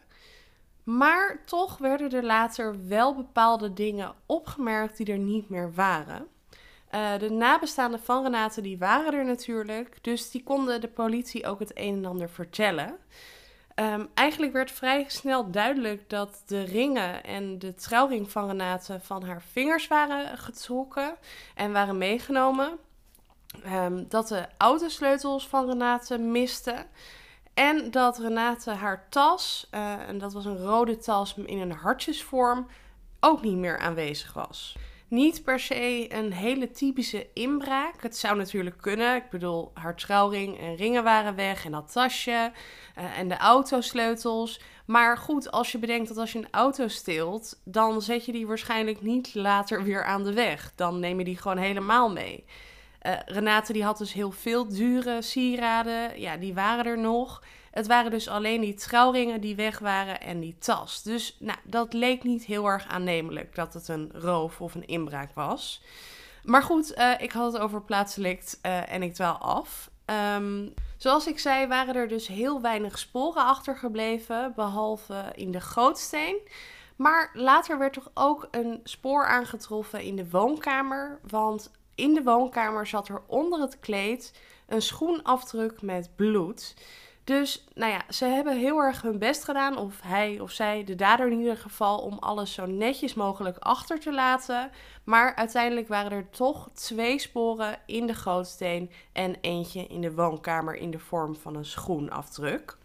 Maar 0.83 1.41
toch 1.45 1.77
werden 1.77 2.11
er 2.11 2.23
later 2.23 2.87
wel 2.87 3.15
bepaalde 3.15 3.73
dingen 3.73 4.13
opgemerkt 4.25 4.97
die 4.97 5.11
er 5.11 5.17
niet 5.17 5.49
meer 5.49 5.73
waren. 5.73 6.27
Uh, 6.95 7.17
de 7.17 7.29
nabestaanden 7.29 7.99
van 7.99 8.23
Renate 8.23 8.61
die 8.61 8.77
waren 8.77 9.13
er 9.13 9.25
natuurlijk, 9.25 9.97
dus 10.01 10.31
die 10.31 10.43
konden 10.43 10.81
de 10.81 10.87
politie 10.87 11.45
ook 11.45 11.59
het 11.59 11.71
een 11.73 11.95
en 11.95 12.05
ander 12.05 12.29
vertellen. 12.29 12.97
Um, 13.79 14.09
eigenlijk 14.13 14.53
werd 14.53 14.71
vrij 14.71 15.05
snel 15.07 15.51
duidelijk 15.51 16.09
dat 16.09 16.43
de 16.45 16.63
ringen 16.63 17.23
en 17.23 17.59
de 17.59 17.73
trouwring 17.73 18.31
van 18.31 18.47
Renate 18.47 18.99
van 19.01 19.23
haar 19.23 19.41
vingers 19.51 19.87
waren 19.87 20.37
getrokken 20.37 21.15
en 21.55 21.71
waren 21.71 21.97
meegenomen. 21.97 22.79
ehm, 23.63 24.03
dat 24.07 24.27
de 24.27 24.45
autosleutels 24.57 25.47
van 25.47 25.67
Renate 25.69 26.17
misten. 26.17 26.85
En 27.53 27.91
dat 27.91 28.17
Renate 28.17 28.71
haar 28.71 29.07
tas, 29.09 29.67
uh, 29.73 30.07
en 30.07 30.17
dat 30.17 30.33
was 30.33 30.45
een 30.45 30.57
rode 30.57 30.97
tas 30.97 31.33
in 31.33 31.61
een 31.61 31.71
hartjesvorm, 31.71 32.67
ook 33.19 33.41
niet 33.41 33.57
meer 33.57 33.77
aanwezig 33.77 34.33
was. 34.33 34.75
Niet 35.09 35.43
per 35.43 35.59
se 35.59 36.13
een 36.13 36.33
hele 36.33 36.71
typische 36.71 37.27
inbraak. 37.33 38.01
Het 38.01 38.17
zou 38.17 38.37
natuurlijk 38.37 38.77
kunnen. 38.81 39.15
Ik 39.15 39.29
bedoel, 39.29 39.71
haar 39.73 39.95
trouwring 39.95 40.59
en 40.59 40.75
ringen 40.75 41.03
waren 41.03 41.35
weg 41.35 41.65
en 41.65 41.71
dat 41.71 41.91
tasje 41.91 42.51
uh, 42.97 43.17
en 43.17 43.27
de 43.27 43.37
autosleutels. 43.37 44.61
Maar 44.85 45.17
goed, 45.17 45.51
als 45.51 45.71
je 45.71 45.77
bedenkt 45.77 46.07
dat 46.07 46.17
als 46.17 46.31
je 46.31 46.37
een 46.37 46.51
auto 46.51 46.87
steelt, 46.87 47.61
dan 47.63 48.01
zet 48.01 48.25
je 48.25 48.31
die 48.31 48.47
waarschijnlijk 48.47 49.01
niet 49.01 49.35
later 49.35 49.83
weer 49.83 50.03
aan 50.03 50.23
de 50.23 50.33
weg. 50.33 50.71
Dan 50.75 50.99
neem 50.99 51.17
je 51.19 51.25
die 51.25 51.37
gewoon 51.37 51.57
helemaal 51.57 52.11
mee. 52.11 52.45
Uh, 53.01 53.13
Renate 53.25 53.73
die 53.73 53.83
had 53.83 53.97
dus 53.97 54.13
heel 54.13 54.31
veel 54.31 54.67
dure 54.67 55.21
sieraden. 55.21 56.19
Ja, 56.19 56.37
die 56.37 56.53
waren 56.53 56.85
er 56.85 56.99
nog. 56.99 57.43
Het 57.71 57.87
waren 57.87 58.11
dus 58.11 58.27
alleen 58.27 58.61
die 58.61 58.73
trouwringen 58.73 59.41
die 59.41 59.55
weg 59.55 59.79
waren 59.79 60.21
en 60.21 60.39
die 60.39 60.55
tas. 60.59 61.03
Dus 61.03 61.37
nou, 61.39 61.57
dat 61.63 61.93
leek 61.93 62.23
niet 62.23 62.45
heel 62.45 62.65
erg 62.65 62.87
aannemelijk 62.87 63.55
dat 63.55 63.73
het 63.73 63.87
een 63.87 64.11
roof 64.13 64.61
of 64.61 64.75
een 64.75 64.87
inbraak 64.87 65.33
was. 65.33 65.81
Maar 66.43 66.63
goed, 66.63 66.97
uh, 66.97 67.13
ik 67.17 67.31
had 67.31 67.53
het 67.53 67.61
over 67.61 67.81
plaatselijk 67.81 68.53
uh, 68.65 68.91
en 68.91 69.03
ik 69.03 69.13
dwaal 69.13 69.37
af. 69.37 69.89
Um, 70.35 70.73
zoals 70.97 71.27
ik 71.27 71.39
zei, 71.39 71.67
waren 71.67 71.95
er 71.95 72.07
dus 72.07 72.27
heel 72.27 72.61
weinig 72.61 72.99
sporen 72.99 73.45
achtergebleven, 73.45 74.53
behalve 74.55 75.31
in 75.35 75.51
de 75.51 75.61
gootsteen. 75.61 76.37
Maar 76.95 77.29
later 77.33 77.77
werd 77.77 77.93
toch 77.93 78.11
ook 78.13 78.47
een 78.51 78.79
spoor 78.83 79.25
aangetroffen 79.25 80.01
in 80.01 80.15
de 80.15 80.29
woonkamer. 80.29 81.19
Want 81.27 81.71
in 81.95 82.13
de 82.13 82.23
woonkamer 82.23 82.87
zat 82.87 83.07
er 83.07 83.21
onder 83.27 83.59
het 83.59 83.79
kleed 83.79 84.33
een 84.67 84.81
schoenafdruk 84.81 85.81
met 85.81 86.09
bloed. 86.15 86.75
Dus 87.29 87.63
nou 87.73 87.91
ja, 87.91 88.01
ze 88.09 88.25
hebben 88.25 88.57
heel 88.57 88.79
erg 88.79 89.01
hun 89.01 89.19
best 89.19 89.43
gedaan, 89.43 89.77
of 89.77 90.01
hij 90.01 90.39
of 90.39 90.51
zij, 90.51 90.83
de 90.83 90.95
dader 90.95 91.31
in 91.31 91.39
ieder 91.39 91.57
geval, 91.57 91.97
om 91.97 92.17
alles 92.19 92.53
zo 92.53 92.65
netjes 92.65 93.13
mogelijk 93.13 93.57
achter 93.57 93.99
te 93.99 94.13
laten. 94.13 94.71
Maar 95.03 95.35
uiteindelijk 95.35 95.87
waren 95.87 96.11
er 96.11 96.29
toch 96.29 96.69
twee 96.73 97.19
sporen 97.19 97.79
in 97.85 98.07
de 98.07 98.13
gootsteen 98.13 98.91
en 99.13 99.35
eentje 99.41 99.87
in 99.87 100.01
de 100.01 100.13
woonkamer 100.13 100.75
in 100.75 100.91
de 100.91 100.99
vorm 100.99 101.35
van 101.35 101.55
een 101.55 101.65
schoenafdruk. 101.65 102.77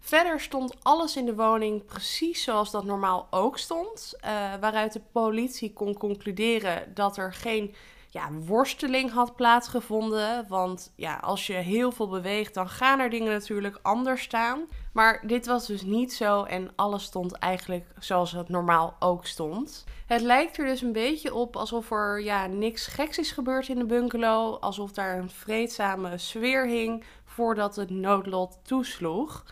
Verder 0.00 0.40
stond 0.40 0.74
alles 0.82 1.16
in 1.16 1.24
de 1.24 1.34
woning 1.34 1.84
precies 1.84 2.42
zoals 2.42 2.70
dat 2.70 2.84
normaal 2.84 3.26
ook 3.30 3.58
stond, 3.58 4.14
uh, 4.16 4.30
waaruit 4.60 4.92
de 4.92 5.02
politie 5.12 5.72
kon 5.72 5.98
concluderen 5.98 6.94
dat 6.94 7.16
er 7.16 7.32
geen 7.32 7.74
ja, 8.14 8.32
worsteling 8.46 9.10
had 9.10 9.36
plaatsgevonden. 9.36 10.44
Want 10.48 10.92
ja, 10.96 11.16
als 11.16 11.46
je 11.46 11.52
heel 11.52 11.92
veel 11.92 12.08
beweegt, 12.08 12.54
dan 12.54 12.68
gaan 12.68 13.00
er 13.00 13.10
dingen 13.10 13.32
natuurlijk 13.32 13.78
anders 13.82 14.22
staan. 14.22 14.68
Maar 14.92 15.22
dit 15.26 15.46
was 15.46 15.66
dus 15.66 15.82
niet 15.82 16.12
zo 16.12 16.42
en 16.42 16.70
alles 16.76 17.02
stond 17.02 17.32
eigenlijk 17.32 17.86
zoals 17.98 18.32
het 18.32 18.48
normaal 18.48 18.96
ook 18.98 19.26
stond. 19.26 19.84
Het 20.06 20.20
lijkt 20.20 20.58
er 20.58 20.64
dus 20.64 20.82
een 20.82 20.92
beetje 20.92 21.34
op 21.34 21.56
alsof 21.56 21.90
er 21.90 22.22
ja, 22.22 22.46
niks 22.46 22.86
geks 22.86 23.18
is 23.18 23.32
gebeurd 23.32 23.68
in 23.68 23.78
de 23.78 23.86
bungalow. 23.86 24.56
Alsof 24.60 24.92
daar 24.92 25.18
een 25.18 25.30
vreedzame 25.30 26.18
sfeer 26.18 26.66
hing 26.66 27.04
voordat 27.24 27.76
het 27.76 27.90
noodlot 27.90 28.58
toesloeg. 28.62 29.44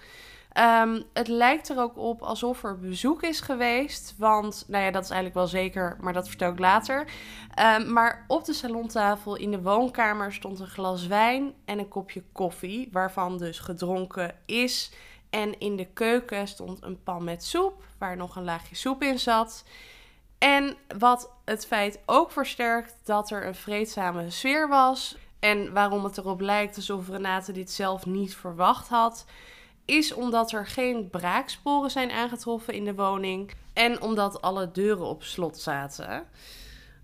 Um, 0.59 1.03
het 1.13 1.29
lijkt 1.29 1.69
er 1.69 1.81
ook 1.81 1.99
op 1.99 2.23
alsof 2.23 2.65
er 2.65 2.79
bezoek 2.79 3.23
is 3.23 3.41
geweest. 3.41 4.15
Want, 4.19 4.65
nou 4.69 4.85
ja, 4.85 4.91
dat 4.91 5.03
is 5.03 5.11
eigenlijk 5.11 5.39
wel 5.39 5.47
zeker, 5.47 5.97
maar 6.01 6.13
dat 6.13 6.29
vertel 6.29 6.53
ik 6.53 6.59
later. 6.59 7.09
Um, 7.79 7.93
maar 7.93 8.25
op 8.29 8.45
de 8.45 8.53
salontafel 8.53 9.37
in 9.37 9.51
de 9.51 9.63
woonkamer 9.63 10.33
stond 10.33 10.61
een 10.61 10.67
glas 10.67 11.07
wijn 11.07 11.55
en 11.65 11.79
een 11.79 11.89
kopje 11.89 12.23
koffie, 12.33 12.89
waarvan 12.93 13.39
dus 13.39 13.59
gedronken 13.59 14.35
is. 14.47 14.93
En 15.31 15.59
in 15.59 15.77
de 15.77 15.87
keuken 15.87 16.49
stond 16.49 16.83
een 16.83 17.03
pan 17.03 17.25
met 17.25 17.45
soep, 17.45 17.85
waar 17.99 18.17
nog 18.17 18.37
een 18.37 18.45
laagje 18.45 18.75
soep 18.75 19.03
in 19.03 19.19
zat. 19.19 19.65
En 20.39 20.77
wat 20.99 21.31
het 21.45 21.67
feit 21.67 22.01
ook 22.07 22.31
versterkt 22.31 22.95
dat 23.05 23.31
er 23.31 23.47
een 23.47 23.55
vreedzame 23.55 24.31
sfeer 24.31 24.69
was. 24.69 25.17
En 25.39 25.73
waarom 25.73 26.05
het 26.05 26.19
erop 26.19 26.41
lijkt 26.41 26.77
alsof 26.77 27.09
Renate 27.09 27.53
dit 27.53 27.71
zelf 27.71 28.07
niet 28.07 28.37
verwacht 28.37 28.89
had 28.89 29.25
is 29.85 30.15
omdat 30.15 30.53
er 30.53 30.67
geen 30.67 31.11
braaksporen 31.11 31.91
zijn 31.91 32.11
aangetroffen 32.11 32.75
in 32.75 32.85
de 32.85 32.95
woning 32.95 33.53
en 33.73 34.03
omdat 34.03 34.43
alle 34.43 34.71
deuren 34.71 35.07
op 35.07 35.23
slot 35.23 35.59
zaten. 35.59 36.27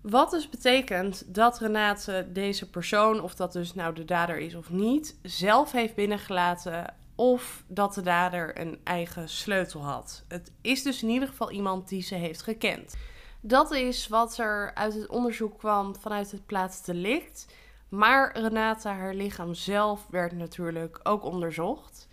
Wat 0.01 0.31
dus 0.31 0.49
betekent 0.49 1.35
dat 1.35 1.59
Renate 1.59 2.27
deze 2.33 2.69
persoon, 2.69 3.21
of 3.21 3.35
dat 3.35 3.53
dus 3.53 3.73
nou 3.73 3.93
de 3.93 4.05
dader 4.05 4.37
is 4.37 4.55
of 4.55 4.69
niet, 4.69 5.19
zelf 5.23 5.71
heeft 5.71 5.95
binnengelaten 5.95 6.93
of 7.15 7.63
dat 7.67 7.93
de 7.93 8.01
dader 8.01 8.59
een 8.59 8.79
eigen 8.83 9.29
sleutel 9.29 9.83
had. 9.83 10.23
Het 10.27 10.51
is 10.61 10.83
dus 10.83 11.03
in 11.03 11.09
ieder 11.09 11.27
geval 11.27 11.51
iemand 11.51 11.89
die 11.89 12.01
ze 12.01 12.15
heeft 12.15 12.41
gekend. 12.41 12.95
Dat 13.41 13.71
is 13.71 14.07
wat 14.07 14.37
er 14.37 14.71
uit 14.73 14.93
het 14.93 15.07
onderzoek 15.07 15.57
kwam 15.57 15.95
vanuit 15.95 16.31
het 16.31 16.45
plaatsdelict. 16.45 17.47
Maar 17.89 18.37
Renate, 18.37 18.87
haar 18.87 19.13
lichaam 19.13 19.53
zelf, 19.53 20.05
werd 20.09 20.31
natuurlijk 20.31 20.99
ook 21.03 21.23
onderzocht. 21.23 22.07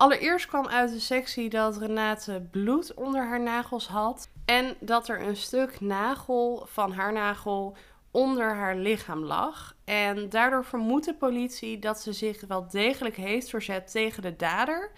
Allereerst 0.00 0.46
kwam 0.46 0.66
uit 0.66 0.92
de 0.92 1.00
sectie 1.00 1.48
dat 1.48 1.76
Renate 1.76 2.46
bloed 2.50 2.94
onder 2.94 3.26
haar 3.26 3.40
nagels 3.40 3.86
had 3.86 4.28
en 4.44 4.76
dat 4.78 5.08
er 5.08 5.20
een 5.22 5.36
stuk 5.36 5.80
nagel 5.80 6.66
van 6.70 6.92
haar 6.92 7.12
nagel 7.12 7.76
onder 8.10 8.54
haar 8.54 8.76
lichaam 8.76 9.24
lag. 9.24 9.74
En 9.84 10.28
daardoor 10.28 10.64
vermoedt 10.64 11.04
de 11.04 11.14
politie 11.14 11.78
dat 11.78 12.00
ze 12.00 12.12
zich 12.12 12.40
wel 12.48 12.68
degelijk 12.68 13.16
heeft 13.16 13.48
verzet 13.48 13.90
tegen 13.90 14.22
de 14.22 14.36
dader. 14.36 14.90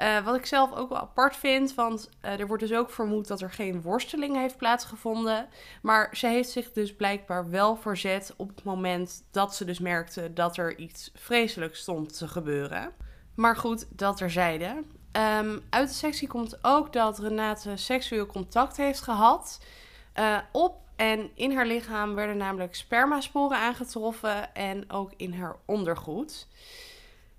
Uh, 0.00 0.24
wat 0.24 0.36
ik 0.36 0.46
zelf 0.46 0.72
ook 0.72 0.88
wel 0.88 0.98
apart 0.98 1.36
vind, 1.36 1.74
want 1.74 2.10
uh, 2.24 2.40
er 2.40 2.46
wordt 2.46 2.62
dus 2.62 2.76
ook 2.76 2.90
vermoed 2.90 3.28
dat 3.28 3.40
er 3.40 3.50
geen 3.50 3.82
worsteling 3.82 4.36
heeft 4.36 4.56
plaatsgevonden. 4.56 5.48
Maar 5.82 6.16
ze 6.16 6.26
heeft 6.26 6.50
zich 6.50 6.72
dus 6.72 6.94
blijkbaar 6.94 7.50
wel 7.50 7.76
verzet 7.76 8.34
op 8.36 8.48
het 8.48 8.64
moment 8.64 9.22
dat 9.30 9.54
ze 9.54 9.64
dus 9.64 9.78
merkte 9.78 10.32
dat 10.32 10.56
er 10.56 10.78
iets 10.78 11.10
vreselijks 11.14 11.80
stond 11.80 12.18
te 12.18 12.28
gebeuren. 12.28 13.08
Maar 13.40 13.56
goed, 13.56 13.86
dat 13.88 14.16
terzijde. 14.16 14.84
Um, 15.12 15.62
uit 15.70 15.88
de 15.88 15.94
sectie 15.94 16.28
komt 16.28 16.58
ook 16.62 16.92
dat 16.92 17.18
Renate 17.18 17.76
seksueel 17.76 18.26
contact 18.26 18.76
heeft 18.76 19.00
gehad. 19.00 19.60
Uh, 20.18 20.38
op 20.52 20.74
en 20.96 21.30
in 21.34 21.52
haar 21.56 21.66
lichaam 21.66 22.14
werden 22.14 22.36
namelijk 22.36 22.74
spermasporen 22.74 23.58
aangetroffen 23.58 24.54
en 24.54 24.90
ook 24.90 25.12
in 25.16 25.32
haar 25.32 25.56
ondergoed. 25.64 26.46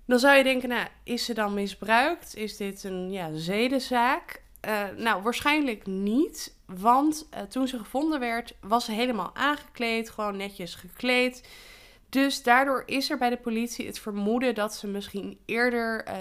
Dan 0.04 0.18
zou 0.18 0.36
je 0.36 0.42
denken, 0.42 0.68
nou, 0.68 0.86
is 1.02 1.24
ze 1.24 1.34
dan 1.34 1.54
misbruikt? 1.54 2.36
Is 2.36 2.56
dit 2.56 2.84
een 2.84 3.10
ja, 3.10 3.28
zedenzaak? 3.34 4.42
Uh, 4.68 4.82
nou, 4.96 5.22
waarschijnlijk 5.22 5.86
niet, 5.86 6.56
want 6.66 7.28
uh, 7.34 7.40
toen 7.40 7.68
ze 7.68 7.78
gevonden 7.78 8.20
werd, 8.20 8.54
was 8.60 8.84
ze 8.84 8.92
helemaal 8.92 9.30
aangekleed, 9.34 10.10
gewoon 10.10 10.36
netjes 10.36 10.74
gekleed. 10.74 11.48
Dus 12.12 12.42
daardoor 12.42 12.82
is 12.86 13.10
er 13.10 13.18
bij 13.18 13.30
de 13.30 13.36
politie 13.36 13.86
het 13.86 13.98
vermoeden 13.98 14.54
dat 14.54 14.74
ze 14.74 14.86
misschien 14.86 15.38
eerder 15.44 16.08
uh, 16.08 16.14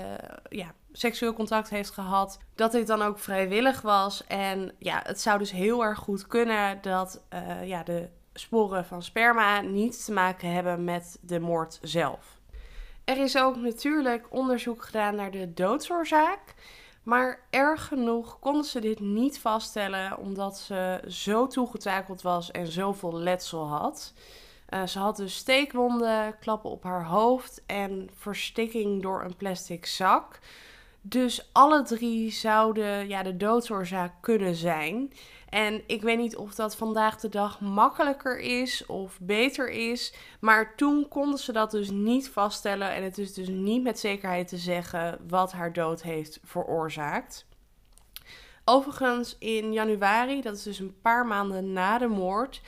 ja, 0.50 0.74
seksueel 0.92 1.34
contact 1.34 1.70
heeft 1.70 1.90
gehad. 1.90 2.40
Dat 2.56 2.72
dit 2.72 2.88
dan 2.88 3.02
ook 3.02 3.20
vrijwillig 3.20 3.82
was. 3.82 4.28
En 4.28 4.76
ja, 4.80 5.02
het 5.04 5.22
zou 5.22 5.40
dus 5.40 5.52
heel 5.52 5.84
erg 5.84 5.98
goed 5.98 6.28
kunnen 6.28 6.82
dat 6.82 7.22
uh, 7.34 7.68
ja, 7.68 7.84
de 7.84 8.10
sporen 8.34 8.86
van 8.86 9.04
sperma 9.04 9.62
niets 9.62 10.06
te 10.06 10.12
maken 10.12 10.52
hebben 10.52 10.84
met 10.84 11.18
de 11.22 11.40
moord 11.40 11.80
zelf. 11.82 12.40
Er 13.04 13.18
is 13.18 13.38
ook 13.38 13.56
natuurlijk 13.56 14.28
onderzoek 14.30 14.84
gedaan 14.84 15.16
naar 15.16 15.32
de 15.32 15.54
doodsoorzaak. 15.54 16.54
Maar 17.04 17.40
erg 17.50 17.88
genoeg 17.88 18.40
konden 18.40 18.64
ze 18.64 18.80
dit 18.80 19.00
niet 19.00 19.40
vaststellen 19.40 20.18
omdat 20.18 20.58
ze 20.58 21.04
zo 21.08 21.48
toegetakeld 21.48 22.22
was 22.22 22.52
en 22.52 22.68
zoveel 22.68 23.14
letsel 23.14 23.68
had. 23.68 24.14
Uh, 24.74 24.86
ze 24.86 25.00
had 25.00 25.18
dus 25.18 25.36
steekwonden, 25.36 26.40
klappen 26.40 26.70
op 26.70 26.84
haar 26.84 27.06
hoofd 27.06 27.62
en 27.66 28.10
verstikking 28.16 29.02
door 29.02 29.24
een 29.24 29.36
plastic 29.36 29.86
zak. 29.86 30.40
Dus 31.02 31.50
alle 31.52 31.84
drie 31.84 32.32
zouden 32.32 33.08
ja, 33.08 33.24
de 33.24 33.38
doodsoorzaak 33.38 34.14
kunnen 34.22 34.56
zijn. 34.56 35.14
En 35.50 35.82
ik 35.88 36.02
weet 36.02 36.18
niet 36.18 36.36
of 36.36 36.56
dat 36.56 36.76
vandaag 36.76 37.20
de 37.20 37.30
dag 37.30 37.60
makkelijker 37.60 38.40
is 38.40 38.86
of 38.86 39.20
beter 39.22 39.70
is. 39.70 40.14
Maar 40.40 40.76
toen 40.76 41.08
konden 41.08 41.40
ze 41.40 41.52
dat 41.52 41.72
dus 41.72 41.90
niet 41.90 42.30
vaststellen. 42.30 42.92
En 42.92 43.04
het 43.04 43.18
is 43.18 43.34
dus 43.34 43.48
niet 43.48 43.84
met 43.84 44.00
zekerheid 44.00 44.48
te 44.48 44.58
zeggen 44.58 45.20
wat 45.28 45.52
haar 45.52 45.74
dood 45.74 46.02
heeft 46.02 46.40
veroorzaakt. 46.44 47.46
Overigens, 48.66 49.36
in 49.40 49.74
januari, 49.74 50.42
dat 50.42 50.56
is 50.56 50.64
dus 50.64 50.80
een 50.80 50.96
paar 51.02 51.26
maanden 51.26 51.74
na 51.74 51.98
de 51.98 52.08
moord, 52.08 52.62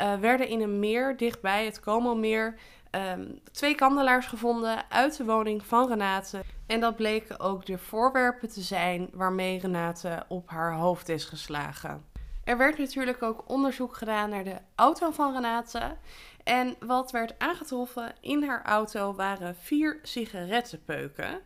uh, 0.00 0.14
werden 0.14 0.48
in 0.48 0.60
een 0.60 0.78
meer 0.78 1.16
dichtbij 1.16 1.64
het 1.64 1.80
Como-meer 1.80 2.58
um, 2.90 3.40
twee 3.52 3.74
kandelaars 3.74 4.26
gevonden 4.26 4.90
uit 4.90 5.16
de 5.16 5.24
woning 5.24 5.64
van 5.64 5.88
Renate. 5.88 6.42
En 6.66 6.80
dat 6.80 6.96
bleken 6.96 7.40
ook 7.40 7.66
de 7.66 7.78
voorwerpen 7.78 8.48
te 8.48 8.60
zijn 8.60 9.08
waarmee 9.12 9.60
Renate 9.60 10.24
op 10.28 10.48
haar 10.48 10.74
hoofd 10.74 11.08
is 11.08 11.24
geslagen. 11.24 12.04
Er 12.44 12.56
werd 12.56 12.78
natuurlijk 12.78 13.22
ook 13.22 13.44
onderzoek 13.46 13.96
gedaan 13.96 14.30
naar 14.30 14.44
de 14.44 14.56
auto 14.74 15.10
van 15.10 15.32
Renate. 15.32 15.96
En 16.44 16.76
wat 16.86 17.10
werd 17.10 17.38
aangetroffen 17.38 18.12
in 18.20 18.42
haar 18.42 18.64
auto 18.64 19.14
waren 19.14 19.56
vier 19.56 19.98
sigarettenpeuken. 20.02 21.40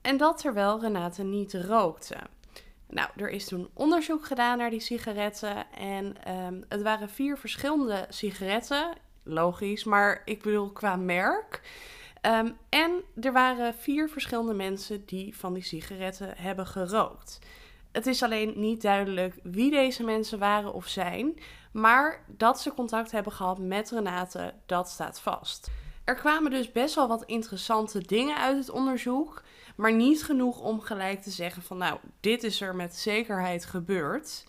En 0.00 0.16
dat 0.16 0.38
terwijl 0.38 0.80
Renate 0.80 1.22
niet 1.22 1.54
rookte. 1.54 2.16
Nou, 2.88 3.08
er 3.16 3.30
is 3.30 3.44
toen 3.44 3.68
onderzoek 3.74 4.26
gedaan 4.26 4.58
naar 4.58 4.70
die 4.70 4.80
sigaretten. 4.80 5.72
En 5.72 6.24
ehm, 6.24 6.60
het 6.68 6.82
waren 6.82 7.10
vier 7.10 7.38
verschillende 7.38 8.06
sigaretten. 8.08 8.92
Logisch, 9.22 9.84
maar 9.84 10.22
ik 10.24 10.42
bedoel 10.42 10.70
qua 10.70 10.96
merk. 10.96 11.60
Ehm, 12.20 12.50
en 12.68 13.02
er 13.20 13.32
waren 13.32 13.74
vier 13.74 14.08
verschillende 14.08 14.54
mensen 14.54 15.06
die 15.06 15.36
van 15.36 15.54
die 15.54 15.62
sigaretten 15.62 16.34
hebben 16.36 16.66
gerookt. 16.66 17.38
Het 17.92 18.06
is 18.06 18.22
alleen 18.22 18.52
niet 18.56 18.82
duidelijk 18.82 19.34
wie 19.42 19.70
deze 19.70 20.04
mensen 20.04 20.38
waren 20.38 20.72
of 20.72 20.86
zijn, 20.88 21.38
maar 21.72 22.24
dat 22.26 22.60
ze 22.60 22.74
contact 22.74 23.10
hebben 23.10 23.32
gehad 23.32 23.58
met 23.58 23.90
Renate, 23.90 24.54
dat 24.66 24.88
staat 24.88 25.20
vast. 25.20 25.70
Er 26.04 26.14
kwamen 26.14 26.50
dus 26.50 26.72
best 26.72 26.94
wel 26.94 27.08
wat 27.08 27.24
interessante 27.24 27.98
dingen 28.06 28.36
uit 28.36 28.56
het 28.56 28.70
onderzoek, 28.70 29.42
maar 29.78 29.92
niet 29.92 30.24
genoeg 30.24 30.60
om 30.60 30.80
gelijk 30.80 31.22
te 31.22 31.30
zeggen 31.30 31.62
van 31.62 31.76
nou, 31.76 31.98
dit 32.20 32.42
is 32.42 32.60
er 32.60 32.74
met 32.74 32.96
zekerheid 32.96 33.64
gebeurd. 33.64 34.46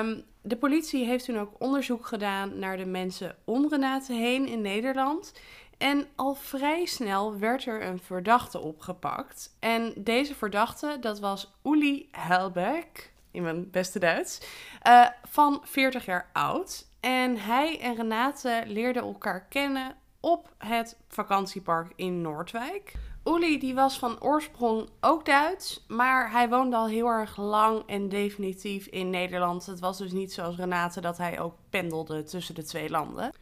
Um, 0.00 0.24
de 0.42 0.56
politie 0.56 1.04
heeft 1.04 1.24
toen 1.24 1.38
ook 1.38 1.54
onderzoek 1.58 2.06
gedaan 2.06 2.58
naar 2.58 2.76
de 2.76 2.86
mensen 2.86 3.36
om 3.44 3.68
Renate 3.68 4.12
heen 4.12 4.46
in 4.46 4.60
Nederland. 4.60 5.32
En 5.78 6.06
al 6.14 6.34
vrij 6.34 6.84
snel 6.84 7.38
werd 7.38 7.66
er 7.66 7.82
een 7.82 7.98
verdachte 7.98 8.58
opgepakt. 8.60 9.56
En 9.60 9.92
deze 9.96 10.34
verdachte, 10.34 10.96
dat 11.00 11.20
was 11.20 11.54
Uli 11.62 12.08
Helbeck, 12.10 13.12
in 13.30 13.42
mijn 13.42 13.70
beste 13.70 13.98
Duits, 13.98 14.40
uh, 14.86 15.06
van 15.28 15.60
40 15.64 16.04
jaar 16.04 16.30
oud. 16.32 16.86
En 17.00 17.36
hij 17.38 17.80
en 17.80 17.94
Renate 17.94 18.62
leerden 18.66 19.02
elkaar 19.02 19.46
kennen 19.48 19.96
op 20.20 20.54
het 20.58 20.96
vakantiepark 21.08 21.92
in 21.96 22.20
Noordwijk. 22.20 22.92
Uli 23.24 23.58
die 23.58 23.74
was 23.74 23.98
van 23.98 24.22
oorsprong 24.22 24.88
ook 25.00 25.24
Duits, 25.24 25.84
maar 25.88 26.30
hij 26.30 26.48
woonde 26.48 26.76
al 26.76 26.86
heel 26.86 27.06
erg 27.06 27.36
lang 27.36 27.82
en 27.86 28.08
definitief 28.08 28.86
in 28.86 29.10
Nederland. 29.10 29.66
Het 29.66 29.80
was 29.80 29.98
dus 29.98 30.12
niet 30.12 30.32
zoals 30.32 30.56
Renate 30.56 31.00
dat 31.00 31.18
hij 31.18 31.40
ook 31.40 31.54
pendelde 31.70 32.22
tussen 32.22 32.54
de 32.54 32.64
twee 32.64 32.90
landen. 32.90 33.32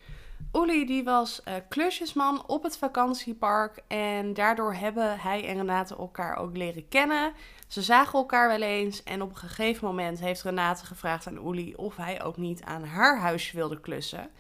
Uli 0.53 0.87
die 0.87 1.05
was 1.05 1.41
uh, 1.49 1.55
klusjesman 1.69 2.47
op 2.47 2.63
het 2.63 2.79
vakantiepark 2.79 3.83
en 3.89 4.35
daardoor 4.35 4.75
hebben 4.75 5.21
hij 5.21 5.49
en 5.49 5.57
Renate 5.57 5.97
elkaar 5.97 6.37
ook 6.37 6.57
leren 6.57 6.89
kennen. 6.89 7.33
Ze 7.69 7.83
zagen 7.83 8.19
elkaar 8.19 8.49
wel 8.49 8.63
eens 8.63 9.03
en 9.03 9.23
op 9.23 9.31
een 9.31 9.37
gegeven 9.37 9.87
moment 9.87 10.21
heeft 10.21 10.43
Renate 10.43 10.87
gevraagd 10.87 11.27
aan 11.27 11.49
Uli 11.49 11.75
of 11.75 11.97
hij 11.97 12.23
ook 12.23 12.37
niet 12.37 12.63
aan 12.63 12.85
haar 12.85 13.19
huisje 13.21 13.57
wilde 13.57 13.81
klussen. 13.81 14.31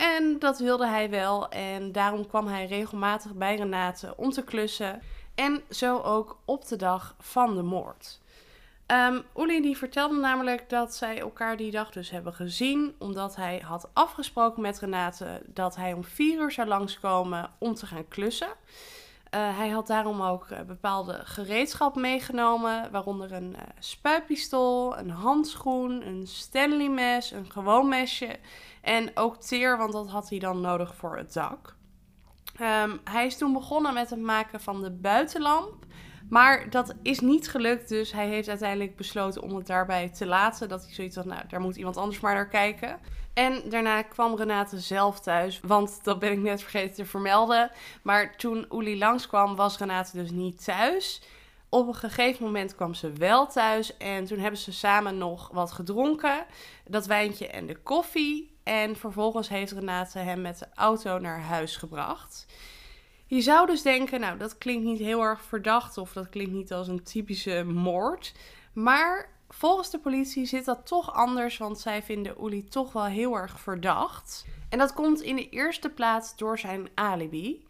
En 0.00 0.38
dat 0.38 0.58
wilde 0.58 0.86
hij 0.86 1.10
wel. 1.10 1.48
En 1.48 1.92
daarom 1.92 2.26
kwam 2.26 2.46
hij 2.46 2.66
regelmatig 2.66 3.34
bij 3.34 3.56
Renate 3.56 4.16
om 4.16 4.30
te 4.30 4.44
klussen. 4.44 5.02
En 5.34 5.62
zo 5.70 5.98
ook 5.98 6.38
op 6.44 6.68
de 6.68 6.76
dag 6.76 7.14
van 7.18 7.54
de 7.54 7.62
moord. 7.62 8.20
Um, 8.86 9.76
vertelde 9.76 10.14
namelijk 10.14 10.68
dat 10.68 10.94
zij 10.94 11.20
elkaar 11.20 11.56
die 11.56 11.70
dag 11.70 11.90
dus 11.90 12.10
hebben 12.10 12.34
gezien, 12.34 12.94
omdat 12.98 13.36
hij 13.36 13.62
had 13.64 13.88
afgesproken 13.92 14.62
met 14.62 14.78
Renate 14.78 15.42
dat 15.46 15.76
hij 15.76 15.92
om 15.92 16.04
vier 16.04 16.40
uur 16.40 16.52
zou 16.52 16.68
langskomen 16.68 17.50
om 17.58 17.74
te 17.74 17.86
gaan 17.86 18.08
klussen. 18.08 18.48
Uh, 19.34 19.56
hij 19.56 19.68
had 19.68 19.86
daarom 19.86 20.22
ook 20.22 20.48
uh, 20.50 20.60
bepaalde 20.60 21.20
gereedschap 21.24 21.96
meegenomen, 21.96 22.90
waaronder 22.90 23.32
een 23.32 23.52
uh, 23.56 23.62
spuitpistool, 23.78 24.98
een 24.98 25.10
handschoen, 25.10 26.06
een 26.06 26.26
Stanley 26.26 26.88
mes, 26.88 27.30
een 27.30 27.50
gewoon 27.50 27.88
mesje 27.88 28.38
en 28.80 29.10
ook 29.14 29.36
teer, 29.36 29.78
want 29.78 29.92
dat 29.92 30.08
had 30.08 30.28
hij 30.28 30.38
dan 30.38 30.60
nodig 30.60 30.94
voor 30.94 31.16
het 31.16 31.32
dak. 31.32 31.76
Um, 32.60 33.00
hij 33.04 33.26
is 33.26 33.36
toen 33.36 33.52
begonnen 33.52 33.94
met 33.94 34.10
het 34.10 34.20
maken 34.20 34.60
van 34.60 34.82
de 34.82 34.90
buitenlamp. 34.90 35.86
Maar 36.28 36.70
dat 36.70 36.94
is 37.02 37.20
niet 37.20 37.48
gelukt, 37.48 37.88
dus 37.88 38.12
hij 38.12 38.28
heeft 38.28 38.48
uiteindelijk 38.48 38.96
besloten 38.96 39.42
om 39.42 39.56
het 39.56 39.66
daarbij 39.66 40.08
te 40.08 40.26
laten. 40.26 40.68
Dat 40.68 40.84
hij 40.84 40.92
zoiets 40.92 41.16
had, 41.16 41.24
nou, 41.24 41.42
daar 41.48 41.60
moet 41.60 41.76
iemand 41.76 41.96
anders 41.96 42.20
maar 42.20 42.34
naar 42.34 42.48
kijken. 42.48 42.98
En 43.34 43.62
daarna 43.68 44.02
kwam 44.02 44.36
Renate 44.36 44.80
zelf 44.80 45.20
thuis, 45.20 45.60
want 45.60 46.00
dat 46.02 46.18
ben 46.18 46.32
ik 46.32 46.38
net 46.38 46.60
vergeten 46.60 46.94
te 46.94 47.04
vermelden. 47.04 47.70
Maar 48.02 48.36
toen 48.36 48.66
Uli 48.72 48.98
langskwam, 48.98 49.56
was 49.56 49.78
Renate 49.78 50.16
dus 50.16 50.30
niet 50.30 50.64
thuis. 50.64 51.22
Op 51.68 51.86
een 51.86 51.94
gegeven 51.94 52.44
moment 52.44 52.74
kwam 52.74 52.94
ze 52.94 53.12
wel 53.12 53.46
thuis 53.46 53.96
en 53.96 54.24
toen 54.24 54.38
hebben 54.38 54.60
ze 54.60 54.72
samen 54.72 55.18
nog 55.18 55.50
wat 55.52 55.72
gedronken. 55.72 56.46
Dat 56.84 57.06
wijntje 57.06 57.48
en 57.48 57.66
de 57.66 57.76
koffie. 57.76 58.58
En 58.70 58.96
vervolgens 58.96 59.48
heeft 59.48 59.72
Renate 59.72 60.18
hem 60.18 60.40
met 60.40 60.58
de 60.58 60.66
auto 60.74 61.18
naar 61.18 61.40
huis 61.40 61.76
gebracht. 61.76 62.46
Je 63.26 63.40
zou 63.40 63.66
dus 63.66 63.82
denken, 63.82 64.20
nou, 64.20 64.38
dat 64.38 64.58
klinkt 64.58 64.84
niet 64.84 64.98
heel 64.98 65.22
erg 65.22 65.42
verdacht 65.42 65.98
of 65.98 66.12
dat 66.12 66.28
klinkt 66.28 66.52
niet 66.52 66.72
als 66.72 66.88
een 66.88 67.02
typische 67.02 67.64
moord. 67.64 68.34
Maar 68.72 69.30
volgens 69.48 69.90
de 69.90 69.98
politie 69.98 70.46
zit 70.46 70.64
dat 70.64 70.86
toch 70.86 71.14
anders, 71.14 71.58
want 71.58 71.80
zij 71.80 72.02
vinden 72.02 72.44
Uli 72.44 72.64
toch 72.64 72.92
wel 72.92 73.04
heel 73.04 73.34
erg 73.34 73.60
verdacht. 73.60 74.46
En 74.68 74.78
dat 74.78 74.92
komt 74.92 75.20
in 75.20 75.36
de 75.36 75.48
eerste 75.48 75.88
plaats 75.88 76.36
door 76.36 76.58
zijn 76.58 76.88
alibi. 76.94 77.66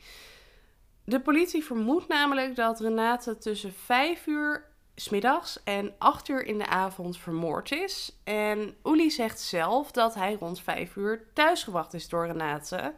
De 1.04 1.20
politie 1.20 1.64
vermoedt 1.64 2.08
namelijk 2.08 2.56
dat 2.56 2.80
Renate 2.80 3.38
tussen 3.38 3.72
5 3.72 4.26
uur 4.26 4.69
smiddags 5.00 5.62
en 5.64 5.92
8 5.98 6.28
uur 6.28 6.46
in 6.46 6.58
de 6.58 6.66
avond 6.66 7.18
vermoord 7.18 7.72
is. 7.72 8.18
En 8.24 8.74
Uli 8.84 9.10
zegt 9.10 9.40
zelf 9.40 9.90
dat 9.90 10.14
hij 10.14 10.36
rond 10.40 10.60
5 10.60 10.96
uur 10.96 11.26
thuisgebracht 11.32 11.94
is 11.94 12.08
door 12.08 12.26
Renate. 12.26 12.94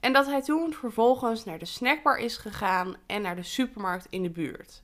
En 0.00 0.12
dat 0.12 0.26
hij 0.26 0.42
toen 0.42 0.72
vervolgens 0.72 1.44
naar 1.44 1.58
de 1.58 1.64
snackbar 1.64 2.18
is 2.18 2.36
gegaan 2.36 2.96
en 3.06 3.22
naar 3.22 3.36
de 3.36 3.42
supermarkt 3.42 4.06
in 4.10 4.22
de 4.22 4.30
buurt. 4.30 4.82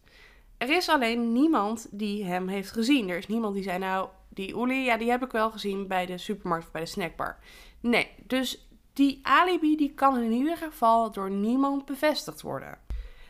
Er 0.59 0.71
is 0.71 0.89
alleen 0.89 1.33
niemand 1.33 1.87
die 1.91 2.25
hem 2.25 2.49
heeft 2.49 2.71
gezien. 2.71 3.09
Er 3.09 3.19
is 3.19 3.27
niemand 3.27 3.55
die 3.55 3.63
zei, 3.63 3.79
nou, 3.79 4.09
die 4.29 4.57
Uli, 4.57 4.85
ja, 4.85 4.97
die 4.97 5.11
heb 5.11 5.25
ik 5.25 5.33
wel 5.33 5.51
gezien 5.51 5.87
bij 5.87 6.07
de 6.07 6.19
supermarkt 6.19 6.67
of 6.67 6.73
bij 6.73 6.81
de 6.81 6.87
snackbar. 6.87 7.39
Nee, 7.81 8.11
dus 8.27 8.69
die 8.93 9.21
alibi 9.23 9.77
die 9.77 9.95
kan 9.95 10.19
in 10.19 10.33
ieder 10.33 10.57
geval 10.57 11.11
door 11.11 11.31
niemand 11.31 11.85
bevestigd 11.85 12.43
worden. 12.43 12.79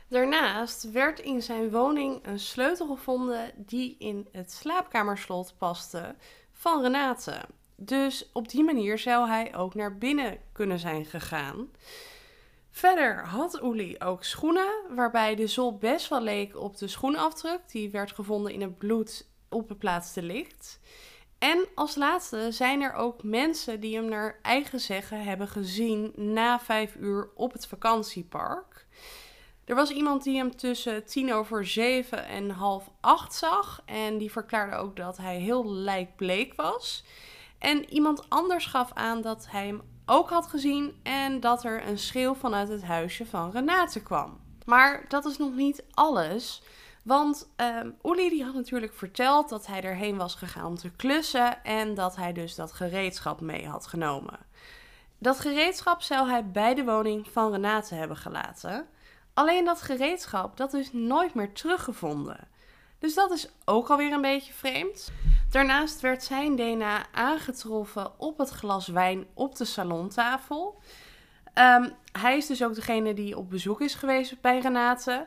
Daarnaast 0.09 0.91
werd 0.91 1.21
in 1.21 1.43
zijn 1.43 1.71
woning 1.71 2.27
een 2.27 2.39
sleutel 2.39 2.87
gevonden 2.87 3.53
die 3.57 3.97
in 3.99 4.29
het 4.33 4.53
slaapkamerslot 4.53 5.55
paste 5.59 6.15
van 6.53 6.83
Renate. 6.83 7.41
Dus 7.77 8.31
op 8.33 8.49
die 8.49 8.65
manier 8.65 8.99
zou 8.99 9.29
hij 9.29 9.55
ook 9.55 9.75
naar 9.75 9.99
binnen 9.99 10.39
kunnen 10.53 10.79
zijn 10.79 11.05
gegaan. 11.05 11.69
Verder 12.71 13.27
had 13.27 13.63
Uli 13.63 13.97
ook 13.99 14.25
schoenen, 14.25 14.73
waarbij 14.91 15.35
de 15.35 15.47
zool 15.47 15.79
best 15.79 16.09
wel 16.09 16.21
leek 16.21 16.57
op 16.57 16.77
de 16.77 16.89
schoenafdruk. 16.89 17.61
Die 17.67 17.91
werd 17.91 18.13
gevonden 18.13 18.53
in 18.53 18.61
het 18.61 18.79
bloed 18.79 19.27
op 19.49 19.69
het 19.69 19.79
plaats 19.79 20.15
licht. 20.15 20.81
En 21.39 21.67
als 21.75 21.95
laatste 21.95 22.53
zijn 22.53 22.81
er 22.81 22.93
ook 22.93 23.23
mensen 23.23 23.81
die 23.81 23.97
hem 23.97 24.09
naar 24.09 24.39
eigen 24.43 24.81
zeggen 24.81 25.25
hebben 25.25 25.49
gezien 25.49 26.13
na 26.17 26.61
vijf 26.61 26.95
uur 26.95 27.31
op 27.35 27.53
het 27.53 27.67
vakantiepark. 27.67 28.84
Er 29.65 29.75
was 29.75 29.91
iemand 29.91 30.23
die 30.23 30.37
hem 30.37 30.57
tussen 30.57 31.05
tien 31.05 31.33
over 31.33 31.67
zeven 31.67 32.27
en 32.27 32.51
half 32.51 32.91
acht 33.01 33.35
zag. 33.35 33.83
En 33.85 34.19
die 34.19 34.33
verklaarde 34.33 34.77
ook 34.77 34.97
dat 34.97 35.17
hij 35.17 35.39
heel 35.39 35.71
lijkbleek 35.73 36.55
was. 36.55 37.05
En 37.59 37.91
iemand 37.91 38.31
anders 38.31 38.67
gaf 38.67 38.93
aan 38.93 39.21
dat 39.21 39.47
hij 39.51 39.67
hem 39.67 39.83
ook 40.07 40.31
had 40.31 40.47
gezien 40.47 41.01
en 41.03 41.41
dat 41.41 41.65
er 41.65 41.87
een 41.87 41.99
schreeuw 41.99 42.35
vanuit 42.35 42.69
het 42.69 42.83
huisje 42.83 43.27
van 43.27 43.51
Renate 43.51 44.03
kwam. 44.03 44.41
Maar 44.65 45.05
dat 45.09 45.25
is 45.25 45.37
nog 45.37 45.55
niet 45.55 45.85
alles. 45.91 46.63
Want 47.05 47.49
um, 47.57 47.97
die 48.15 48.45
had 48.45 48.55
natuurlijk 48.55 48.95
verteld 48.95 49.49
dat 49.49 49.67
hij 49.67 49.83
erheen 49.83 50.17
was 50.17 50.35
gegaan 50.35 50.67
om 50.67 50.77
te 50.77 50.91
klussen 50.91 51.65
en 51.65 51.95
dat 51.95 52.17
hij 52.17 52.33
dus 52.33 52.55
dat 52.55 52.73
gereedschap 52.73 53.41
mee 53.41 53.69
had 53.69 53.87
genomen. 53.87 54.39
Dat 55.19 55.41
gereedschap 55.41 56.03
zou 56.03 56.29
hij 56.29 56.51
bij 56.51 56.75
de 56.75 56.85
woning 56.85 57.29
van 57.31 57.53
Renate 57.53 57.95
hebben 57.95 58.17
gelaten. 58.17 58.87
Alleen 59.35 59.65
dat 59.65 59.83
gereedschap 59.83 60.57
dat 60.57 60.73
is 60.73 60.93
nooit 60.93 61.35
meer 61.35 61.53
teruggevonden. 61.53 62.49
Dus 62.99 63.15
dat 63.15 63.31
is 63.31 63.49
ook 63.65 63.91
alweer 63.91 64.13
een 64.13 64.21
beetje 64.21 64.53
vreemd. 64.53 65.13
Daarnaast 65.51 66.01
werd 66.01 66.23
zijn 66.25 66.57
DNA 66.57 67.07
aangetroffen 67.13 68.21
op 68.21 68.39
het 68.39 68.51
glas 68.51 68.89
wijn 68.89 69.27
op 69.35 69.57
de 69.57 69.65
salontafel. 69.65 70.81
Um, 71.55 71.93
hij 72.13 72.37
is 72.37 72.47
dus 72.47 72.65
ook 72.65 72.75
degene 72.75 73.15
die 73.15 73.39
op 73.39 73.51
bezoek 73.51 73.81
is 73.81 73.95
geweest 73.95 74.41
bij 74.41 74.59
Renate. 74.59 75.27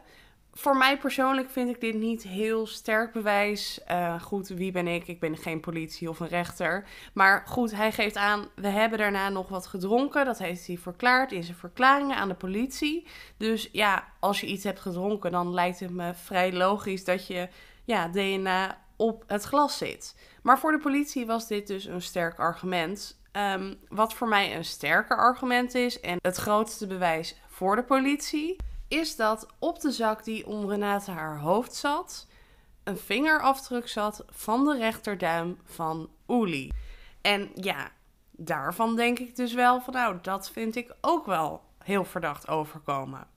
Voor 0.57 0.77
mij 0.77 0.97
persoonlijk 0.97 1.49
vind 1.49 1.69
ik 1.69 1.81
dit 1.81 1.95
niet 1.95 2.23
heel 2.23 2.67
sterk 2.67 3.11
bewijs. 3.11 3.79
Uh, 3.91 4.21
goed, 4.21 4.47
wie 4.47 4.71
ben 4.71 4.87
ik? 4.87 5.07
Ik 5.07 5.19
ben 5.19 5.37
geen 5.37 5.59
politie 5.59 6.09
of 6.09 6.19
een 6.19 6.27
rechter. 6.27 6.87
Maar 7.13 7.43
goed, 7.47 7.71
hij 7.71 7.91
geeft 7.91 8.15
aan, 8.15 8.47
we 8.55 8.67
hebben 8.67 8.99
daarna 8.99 9.29
nog 9.29 9.49
wat 9.49 9.67
gedronken. 9.67 10.25
Dat 10.25 10.37
heeft 10.37 10.67
hij 10.67 10.77
verklaard 10.77 11.31
in 11.31 11.43
zijn 11.43 11.57
verklaringen 11.57 12.17
aan 12.17 12.27
de 12.27 12.33
politie. 12.33 13.07
Dus 13.37 13.69
ja, 13.71 14.03
als 14.19 14.41
je 14.41 14.47
iets 14.47 14.63
hebt 14.63 14.79
gedronken, 14.79 15.31
dan 15.31 15.53
lijkt 15.53 15.79
het 15.79 15.91
me 15.91 16.13
vrij 16.13 16.53
logisch 16.53 17.03
dat 17.03 17.27
je 17.27 17.49
ja, 17.85 18.07
DNA 18.07 18.77
op 18.95 19.23
het 19.27 19.43
glas 19.43 19.77
zit. 19.77 20.15
Maar 20.41 20.59
voor 20.59 20.71
de 20.71 20.79
politie 20.79 21.25
was 21.25 21.47
dit 21.47 21.67
dus 21.67 21.85
een 21.85 22.01
sterk 22.01 22.39
argument. 22.39 23.19
Ehm, 23.31 23.73
wat 23.87 24.13
voor 24.13 24.27
mij 24.27 24.55
een 24.55 24.65
sterker 24.65 25.17
argument 25.17 25.75
is 25.75 25.99
en 25.99 26.17
het 26.21 26.37
grootste 26.37 26.87
bewijs 26.87 27.35
voor 27.47 27.75
de 27.75 27.83
politie, 27.83 28.55
is 28.87 29.15
dat 29.15 29.47
op 29.59 29.79
de 29.79 29.91
zak 29.91 30.23
die 30.23 30.47
om 30.47 30.69
Renate 30.69 31.11
haar 31.11 31.39
hoofd 31.39 31.75
zat, 31.75 32.27
een 32.83 32.97
vingerafdruk 32.97 33.87
zat 33.87 34.25
van 34.29 34.65
de 34.65 34.77
rechterduim 34.77 35.57
van 35.63 36.09
Uli. 36.27 36.71
En 37.21 37.49
ja, 37.53 37.91
daarvan 38.31 38.95
denk 38.95 39.19
ik 39.19 39.35
dus 39.35 39.53
wel 39.53 39.81
van 39.81 39.93
nou, 39.93 40.17
dat 40.21 40.51
vind 40.51 40.75
ik 40.75 40.95
ook 41.01 41.25
wel 41.25 41.61
heel 41.83 42.05
verdacht 42.05 42.47
overkomen. 42.47 43.27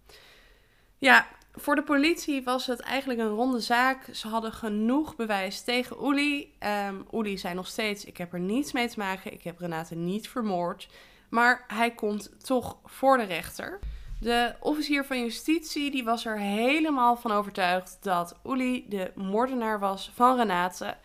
Ja, 0.98 1.26
voor 1.52 1.74
de 1.74 1.82
politie 1.82 2.42
was 2.42 2.66
het 2.66 2.80
eigenlijk 2.80 3.20
een 3.20 3.28
ronde 3.28 3.60
zaak. 3.60 4.08
Ze 4.12 4.28
hadden 4.28 4.52
genoeg 4.52 5.16
bewijs 5.16 5.62
tegen 5.62 5.96
Uli. 6.04 6.54
Um, 6.88 7.06
Uli 7.12 7.38
zei 7.38 7.54
nog 7.54 7.66
steeds: 7.66 8.04
Ik 8.04 8.16
heb 8.16 8.32
er 8.32 8.40
niets 8.40 8.72
mee 8.72 8.88
te 8.88 8.98
maken. 8.98 9.32
Ik 9.32 9.42
heb 9.42 9.58
Renate 9.58 9.94
niet 9.94 10.28
vermoord. 10.28 10.88
Maar 11.28 11.64
hij 11.66 11.94
komt 11.94 12.44
toch 12.44 12.76
voor 12.84 13.16
de 13.16 13.24
rechter. 13.24 13.78
De 14.20 14.54
officier 14.60 15.04
van 15.04 15.20
justitie 15.20 15.90
die 15.90 16.04
was 16.04 16.24
er 16.24 16.38
helemaal 16.38 17.16
van 17.16 17.30
overtuigd 17.30 17.98
dat 18.00 18.36
Uli 18.44 18.88
de 18.88 19.12
moordenaar 19.14 19.78
was 19.78 20.10
van 20.14 20.36
Renate. 20.36 20.96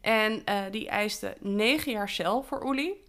En 0.00 0.32
uh, 0.32 0.60
die 0.70 0.88
eiste 0.88 1.36
negen 1.40 1.92
jaar 1.92 2.08
cel 2.08 2.42
voor 2.42 2.70
Uli. 2.70 3.04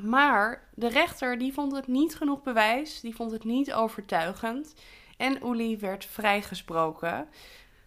Maar 0.00 0.68
de 0.74 0.88
rechter 0.88 1.38
die 1.38 1.52
vond 1.52 1.76
het 1.76 1.86
niet 1.86 2.16
genoeg 2.16 2.42
bewijs. 2.42 3.00
Die 3.00 3.14
vond 3.14 3.30
het 3.30 3.44
niet 3.44 3.72
overtuigend. 3.72 4.74
En 5.16 5.46
Uli 5.46 5.78
werd 5.78 6.04
vrijgesproken. 6.04 7.28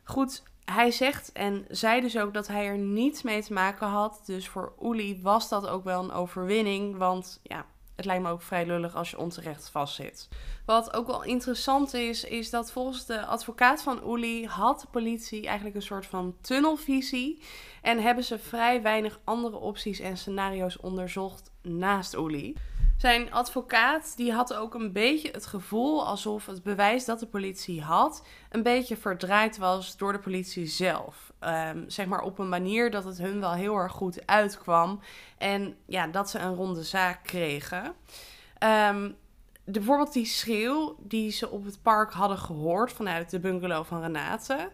Goed, 0.04 0.44
hij 0.66 0.92
zegt 0.92 1.32
en 1.32 1.66
zei 1.70 2.02
dus 2.02 2.18
ook 2.18 2.34
dat 2.34 2.48
hij 2.48 2.66
er 2.66 2.78
niets 2.78 3.22
mee 3.22 3.44
te 3.44 3.54
maken 3.54 3.88
had. 3.88 4.22
Dus 4.26 4.48
voor 4.48 4.74
Uli 4.82 5.22
was 5.22 5.50
dat 5.50 5.68
ook 5.68 5.84
wel 5.84 6.04
een 6.04 6.12
overwinning. 6.12 6.98
Want 6.98 7.40
ja, 7.44 7.66
het 7.96 8.06
lijkt 8.06 8.24
me 8.24 8.30
ook 8.30 8.42
vrij 8.42 8.66
lullig 8.66 8.96
als 8.96 9.10
je 9.10 9.18
onterecht 9.18 9.70
vastzit. 9.70 10.30
Wat 10.66 10.94
ook 10.94 11.08
wel 11.08 11.24
interessant 11.24 11.94
is, 11.94 12.24
is 12.24 12.50
dat 12.50 12.72
volgens 12.72 13.06
de 13.06 13.26
advocaat 13.26 13.82
van 13.82 14.14
Uli 14.14 14.46
had 14.46 14.82
de 14.82 14.88
politie 14.92 15.46
eigenlijk 15.46 15.76
een 15.76 15.82
soort 15.82 16.06
van 16.06 16.36
tunnelvisie. 16.42 17.42
En 17.82 18.02
hebben 18.02 18.24
ze 18.24 18.40
vrij 18.40 18.82
weinig 18.82 19.20
andere 19.24 19.58
opties 19.58 20.00
en 20.00 20.18
scenario's 20.18 20.80
onderzocht 20.80 21.52
naast 21.62 22.16
Uli. 22.16 22.56
Zijn 23.02 23.34
advocaat 23.34 24.18
die 24.18 24.34
had 24.34 24.54
ook 24.54 24.74
een 24.74 24.92
beetje 24.92 25.32
het 25.32 25.46
gevoel 25.46 26.06
alsof 26.06 26.46
het 26.46 26.64
bewijs 26.64 27.06
dat 27.06 27.20
de 27.20 27.28
politie 27.28 27.82
had 27.82 28.26
een 28.50 28.64
beetje 28.64 28.98
verdraaid 28.98 29.58
was 29.58 29.98
door 29.98 30.12
de 30.12 30.20
politie 30.20 30.66
zelf. 30.66 31.34
Um, 31.40 31.90
zeg 31.90 32.06
maar 32.06 32.22
op 32.22 32.40
een 32.40 32.50
manier 32.50 32.92
dat 32.92 33.04
het 33.04 33.18
hun 33.18 33.40
wel 33.40 33.54
heel 33.54 33.76
erg 33.76 33.92
goed 33.92 34.28
uitkwam 34.28 35.00
en 35.38 35.76
ja, 35.86 36.08
dat 36.08 36.30
ze 36.30 36.40
een 36.40 36.56
ronde 36.56 36.84
zaak 36.84 37.24
kregen. 37.24 37.84
Um, 37.84 39.16
de, 39.64 39.72
bijvoorbeeld 39.72 40.14
die 40.14 40.26
schreeuw 40.26 40.96
die 41.00 41.32
ze 41.32 41.50
op 41.50 41.66
het 41.66 41.82
park 41.82 42.12
hadden 42.12 42.38
gehoord 42.38 42.92
vanuit 42.92 43.30
de 43.30 43.40
bungalow 43.40 43.86
van 43.86 44.02
Renate, 44.02 44.70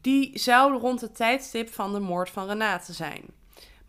die 0.00 0.38
zou 0.38 0.78
rond 0.78 1.00
het 1.00 1.16
tijdstip 1.16 1.72
van 1.72 1.92
de 1.92 2.00
moord 2.00 2.30
van 2.30 2.46
Renate 2.46 2.92
zijn. 2.92 3.24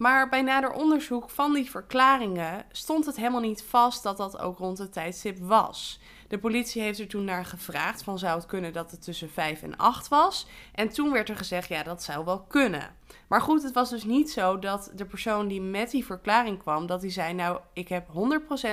Maar 0.03 0.29
bij 0.29 0.41
nader 0.41 0.71
onderzoek 0.71 1.29
van 1.29 1.53
die 1.53 1.69
verklaringen 1.69 2.65
stond 2.71 3.05
het 3.05 3.15
helemaal 3.15 3.41
niet 3.41 3.63
vast 3.63 4.03
dat 4.03 4.17
dat 4.17 4.39
ook 4.39 4.57
rond 4.57 4.77
het 4.77 4.93
tijdstip 4.93 5.37
was. 5.39 5.99
De 6.27 6.39
politie 6.39 6.81
heeft 6.81 6.99
er 6.99 7.07
toen 7.07 7.23
naar 7.23 7.45
gevraagd 7.45 8.03
van 8.03 8.19
zou 8.19 8.35
het 8.35 8.45
kunnen 8.45 8.73
dat 8.73 8.91
het 8.91 9.03
tussen 9.03 9.29
5 9.29 9.61
en 9.61 9.77
8 9.77 10.07
was. 10.07 10.47
En 10.73 10.89
toen 10.89 11.11
werd 11.11 11.29
er 11.29 11.35
gezegd 11.35 11.67
ja 11.67 11.83
dat 11.83 12.03
zou 12.03 12.25
wel 12.25 12.41
kunnen. 12.41 12.95
Maar 13.27 13.41
goed, 13.41 13.63
het 13.63 13.73
was 13.73 13.89
dus 13.89 14.03
niet 14.03 14.31
zo 14.31 14.59
dat 14.59 14.91
de 14.95 15.05
persoon 15.05 15.47
die 15.47 15.61
met 15.61 15.91
die 15.91 16.05
verklaring 16.05 16.59
kwam, 16.59 16.85
dat 16.85 17.01
die 17.01 17.11
zei 17.11 17.33
nou 17.33 17.59
ik 17.73 17.87
heb 17.87 18.07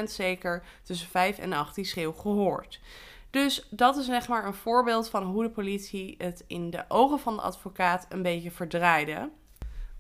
100% 0.00 0.02
zeker 0.04 0.62
tussen 0.82 1.08
5 1.08 1.38
en 1.38 1.52
8 1.52 1.74
die 1.74 1.84
schreeuw 1.84 2.12
gehoord. 2.12 2.80
Dus 3.30 3.66
dat 3.70 3.96
is 3.96 4.04
zeg 4.04 4.28
maar 4.28 4.46
een 4.46 4.54
voorbeeld 4.54 5.08
van 5.08 5.24
hoe 5.24 5.42
de 5.42 5.50
politie 5.50 6.14
het 6.18 6.44
in 6.46 6.70
de 6.70 6.84
ogen 6.88 7.18
van 7.18 7.36
de 7.36 7.42
advocaat 7.42 8.06
een 8.08 8.22
beetje 8.22 8.50
verdraaide. 8.50 9.30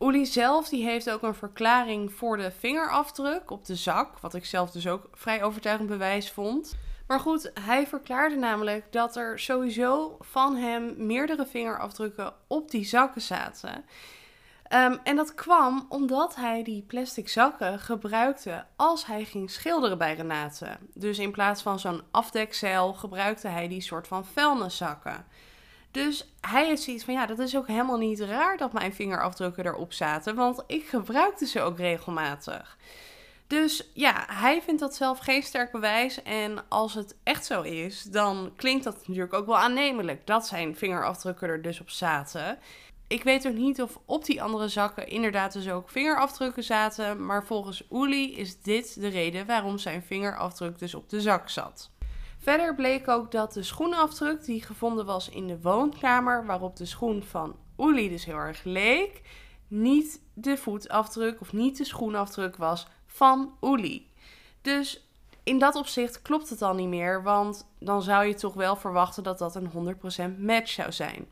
Uli 0.00 0.26
zelf 0.26 0.68
die 0.68 0.84
heeft 0.84 1.10
ook 1.10 1.22
een 1.22 1.34
verklaring 1.34 2.12
voor 2.12 2.36
de 2.36 2.50
vingerafdruk 2.50 3.50
op 3.50 3.64
de 3.64 3.74
zak, 3.74 4.18
wat 4.18 4.34
ik 4.34 4.44
zelf 4.44 4.70
dus 4.70 4.86
ook 4.86 5.08
vrij 5.12 5.42
overtuigend 5.42 5.88
bewijs 5.88 6.30
vond. 6.30 6.74
Maar 7.06 7.20
goed, 7.20 7.50
hij 7.60 7.86
verklaarde 7.86 8.36
namelijk 8.36 8.92
dat 8.92 9.16
er 9.16 9.38
sowieso 9.38 10.16
van 10.20 10.56
hem 10.56 10.94
meerdere 11.06 11.46
vingerafdrukken 11.46 12.32
op 12.46 12.70
die 12.70 12.84
zakken 12.84 13.20
zaten. 13.20 13.84
Um, 14.74 14.98
en 15.02 15.16
dat 15.16 15.34
kwam 15.34 15.86
omdat 15.88 16.36
hij 16.36 16.62
die 16.62 16.82
plastic 16.82 17.28
zakken 17.28 17.78
gebruikte 17.78 18.64
als 18.76 19.06
hij 19.06 19.24
ging 19.24 19.50
schilderen 19.50 19.98
bij 19.98 20.14
Renate. 20.14 20.78
Dus 20.94 21.18
in 21.18 21.30
plaats 21.32 21.62
van 21.62 21.78
zo'n 21.78 22.02
afdekzeil 22.10 22.92
gebruikte 22.92 23.48
hij 23.48 23.68
die 23.68 23.80
soort 23.80 24.08
van 24.08 24.24
vuilniszakken. 24.24 25.26
Dus 25.90 26.32
hij 26.40 26.66
heeft 26.66 26.82
zoiets 26.82 27.04
van, 27.04 27.14
ja, 27.14 27.26
dat 27.26 27.38
is 27.38 27.56
ook 27.56 27.66
helemaal 27.66 27.98
niet 27.98 28.20
raar 28.20 28.56
dat 28.56 28.72
mijn 28.72 28.94
vingerafdrukken 28.94 29.66
erop 29.66 29.92
zaten, 29.92 30.34
want 30.34 30.62
ik 30.66 30.86
gebruikte 30.86 31.46
ze 31.46 31.60
ook 31.60 31.78
regelmatig. 31.78 32.76
Dus 33.50 33.90
ja, 33.94 34.24
hij 34.26 34.62
vindt 34.62 34.80
dat 34.80 34.94
zelf 34.94 35.18
geen 35.18 35.42
sterk 35.42 35.72
bewijs. 35.72 36.22
En 36.22 36.64
als 36.68 36.94
het 36.94 37.16
echt 37.22 37.44
zo 37.44 37.62
is, 37.62 38.02
dan 38.02 38.52
klinkt 38.56 38.84
dat 38.84 39.06
natuurlijk 39.06 39.34
ook 39.34 39.46
wel 39.46 39.58
aannemelijk 39.58 40.26
dat 40.26 40.46
zijn 40.46 40.76
vingerafdrukken 40.76 41.48
er 41.48 41.62
dus 41.62 41.80
op 41.80 41.90
zaten. 41.90 42.58
Ik 43.06 43.22
weet 43.22 43.46
ook 43.46 43.54
niet 43.54 43.82
of 43.82 43.98
op 44.04 44.24
die 44.24 44.42
andere 44.42 44.68
zakken 44.68 45.08
inderdaad 45.08 45.52
dus 45.52 45.70
ook 45.70 45.90
vingerafdrukken 45.90 46.62
zaten. 46.62 47.26
Maar 47.26 47.44
volgens 47.44 47.86
Uli 47.90 48.36
is 48.36 48.60
dit 48.60 49.00
de 49.00 49.08
reden 49.08 49.46
waarom 49.46 49.78
zijn 49.78 50.02
vingerafdruk 50.02 50.78
dus 50.78 50.94
op 50.94 51.08
de 51.08 51.20
zak 51.20 51.48
zat. 51.48 51.90
Verder 52.40 52.74
bleek 52.74 53.08
ook 53.08 53.30
dat 53.30 53.52
de 53.52 53.62
schoenafdruk 53.62 54.44
die 54.44 54.62
gevonden 54.62 55.06
was 55.06 55.28
in 55.28 55.46
de 55.46 55.60
woonkamer, 55.60 56.46
waarop 56.46 56.76
de 56.76 56.86
schoen 56.86 57.22
van 57.22 57.56
Uli 57.76 58.08
dus 58.08 58.24
heel 58.24 58.36
erg 58.36 58.64
leek, 58.64 59.22
niet 59.68 60.20
de 60.34 60.56
voetafdruk 60.56 61.40
of 61.40 61.52
niet 61.52 61.76
de 61.76 61.84
schoenafdruk 61.84 62.56
was 62.56 62.86
van 63.06 63.56
Uli. 63.60 64.10
Dus 64.62 65.04
in 65.42 65.58
dat 65.58 65.74
opzicht 65.74 66.22
klopt 66.22 66.48
het 66.48 66.58
dan 66.58 66.76
niet 66.76 66.88
meer, 66.88 67.22
want 67.22 67.66
dan 67.78 68.02
zou 68.02 68.24
je 68.24 68.34
toch 68.34 68.54
wel 68.54 68.76
verwachten 68.76 69.22
dat 69.22 69.38
dat 69.38 69.54
een 69.54 69.96
100% 70.36 70.38
match 70.38 70.70
zou 70.70 70.92
zijn. 70.92 71.28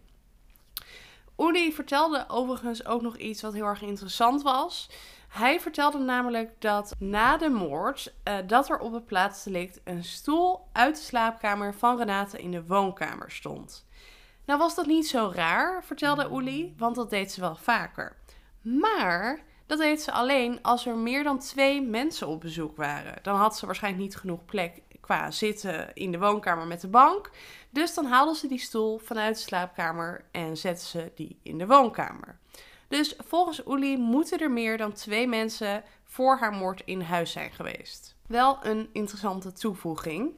Uli 1.36 1.72
vertelde 1.72 2.24
overigens 2.28 2.86
ook 2.86 3.02
nog 3.02 3.16
iets 3.16 3.42
wat 3.42 3.52
heel 3.52 3.64
erg 3.64 3.82
interessant 3.82 4.42
was. 4.42 4.90
Hij 5.28 5.60
vertelde 5.60 5.98
namelijk 5.98 6.60
dat 6.60 6.94
na 6.98 7.36
de 7.36 7.48
moord 7.48 8.14
uh, 8.24 8.34
dat 8.46 8.68
er 8.68 8.78
op 8.78 8.92
het 8.92 9.06
plaatsdelict 9.06 9.80
een 9.84 10.04
stoel 10.04 10.68
uit 10.72 10.96
de 10.96 11.02
slaapkamer 11.02 11.74
van 11.74 11.98
Renate 11.98 12.38
in 12.38 12.50
de 12.50 12.66
woonkamer 12.66 13.30
stond. 13.30 13.86
Nou 14.44 14.58
was 14.58 14.74
dat 14.74 14.86
niet 14.86 15.08
zo 15.08 15.32
raar, 15.34 15.84
vertelde 15.84 16.28
Uli, 16.32 16.74
want 16.76 16.94
dat 16.94 17.10
deed 17.10 17.32
ze 17.32 17.40
wel 17.40 17.54
vaker. 17.54 18.16
Maar 18.62 19.40
dat 19.66 19.78
deed 19.78 20.02
ze 20.02 20.12
alleen 20.12 20.62
als 20.62 20.86
er 20.86 20.96
meer 20.96 21.24
dan 21.24 21.38
twee 21.38 21.82
mensen 21.82 22.26
op 22.26 22.40
bezoek 22.40 22.76
waren. 22.76 23.22
Dan 23.22 23.36
had 23.36 23.56
ze 23.56 23.66
waarschijnlijk 23.66 24.04
niet 24.04 24.16
genoeg 24.16 24.44
plek 24.44 24.82
qua 25.00 25.30
zitten 25.30 25.94
in 25.94 26.12
de 26.12 26.18
woonkamer 26.18 26.66
met 26.66 26.80
de 26.80 26.88
bank. 26.88 27.30
Dus 27.70 27.94
dan 27.94 28.04
haalde 28.04 28.34
ze 28.34 28.48
die 28.48 28.58
stoel 28.58 28.98
vanuit 28.98 29.36
de 29.36 29.42
slaapkamer 29.42 30.24
en 30.30 30.56
zette 30.56 30.86
ze 30.86 31.12
die 31.14 31.38
in 31.42 31.58
de 31.58 31.66
woonkamer. 31.66 32.38
Dus 32.88 33.14
volgens 33.26 33.66
Uli 33.66 33.96
moeten 33.96 34.38
er 34.38 34.50
meer 34.50 34.76
dan 34.76 34.92
twee 34.92 35.26
mensen 35.26 35.84
voor 36.04 36.36
haar 36.36 36.52
moord 36.52 36.82
in 36.84 37.00
huis 37.00 37.32
zijn 37.32 37.52
geweest. 37.52 38.16
Wel 38.26 38.58
een 38.62 38.88
interessante 38.92 39.52
toevoeging. 39.52 40.32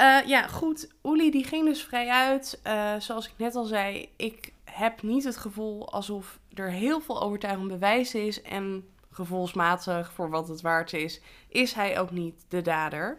Uh, 0.00 0.26
ja, 0.26 0.46
goed. 0.46 0.88
Uli 1.02 1.30
die 1.30 1.44
ging 1.44 1.64
dus 1.64 1.82
vrij 1.82 2.08
uit. 2.08 2.60
Uh, 2.66 2.94
zoals 2.98 3.26
ik 3.26 3.32
net 3.36 3.54
al 3.54 3.64
zei, 3.64 4.12
ik 4.16 4.52
heb 4.64 5.02
niet 5.02 5.24
het 5.24 5.36
gevoel 5.36 5.92
alsof 5.92 6.38
er 6.54 6.70
heel 6.70 7.00
veel 7.00 7.22
overtuigend 7.22 7.68
bewijs 7.68 8.14
is. 8.14 8.42
En 8.42 8.88
gevoelsmatig, 9.10 10.12
voor 10.12 10.30
wat 10.30 10.48
het 10.48 10.60
waard 10.60 10.92
is, 10.92 11.20
is 11.48 11.72
hij 11.72 12.00
ook 12.00 12.10
niet 12.10 12.44
de 12.48 12.62
dader. 12.62 13.18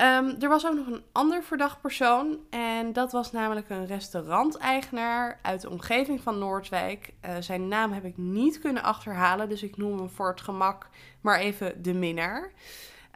Um, 0.00 0.36
er 0.40 0.48
was 0.48 0.66
ook 0.66 0.74
nog 0.74 0.86
een 0.86 1.04
ander 1.12 1.42
verdacht 1.42 1.80
persoon. 1.80 2.38
En 2.50 2.92
dat 2.92 3.12
was 3.12 3.32
namelijk 3.32 3.70
een 3.70 3.86
restauranteigenaar 3.86 5.38
uit 5.42 5.60
de 5.60 5.70
omgeving 5.70 6.20
van 6.20 6.38
Noordwijk. 6.38 7.12
Uh, 7.24 7.30
zijn 7.40 7.68
naam 7.68 7.92
heb 7.92 8.04
ik 8.04 8.16
niet 8.16 8.58
kunnen 8.58 8.82
achterhalen, 8.82 9.48
dus 9.48 9.62
ik 9.62 9.76
noem 9.76 9.98
hem 9.98 10.10
voor 10.10 10.28
het 10.28 10.40
gemak 10.40 10.88
maar 11.20 11.38
even 11.38 11.82
de 11.82 11.94
minnaar. 11.94 12.52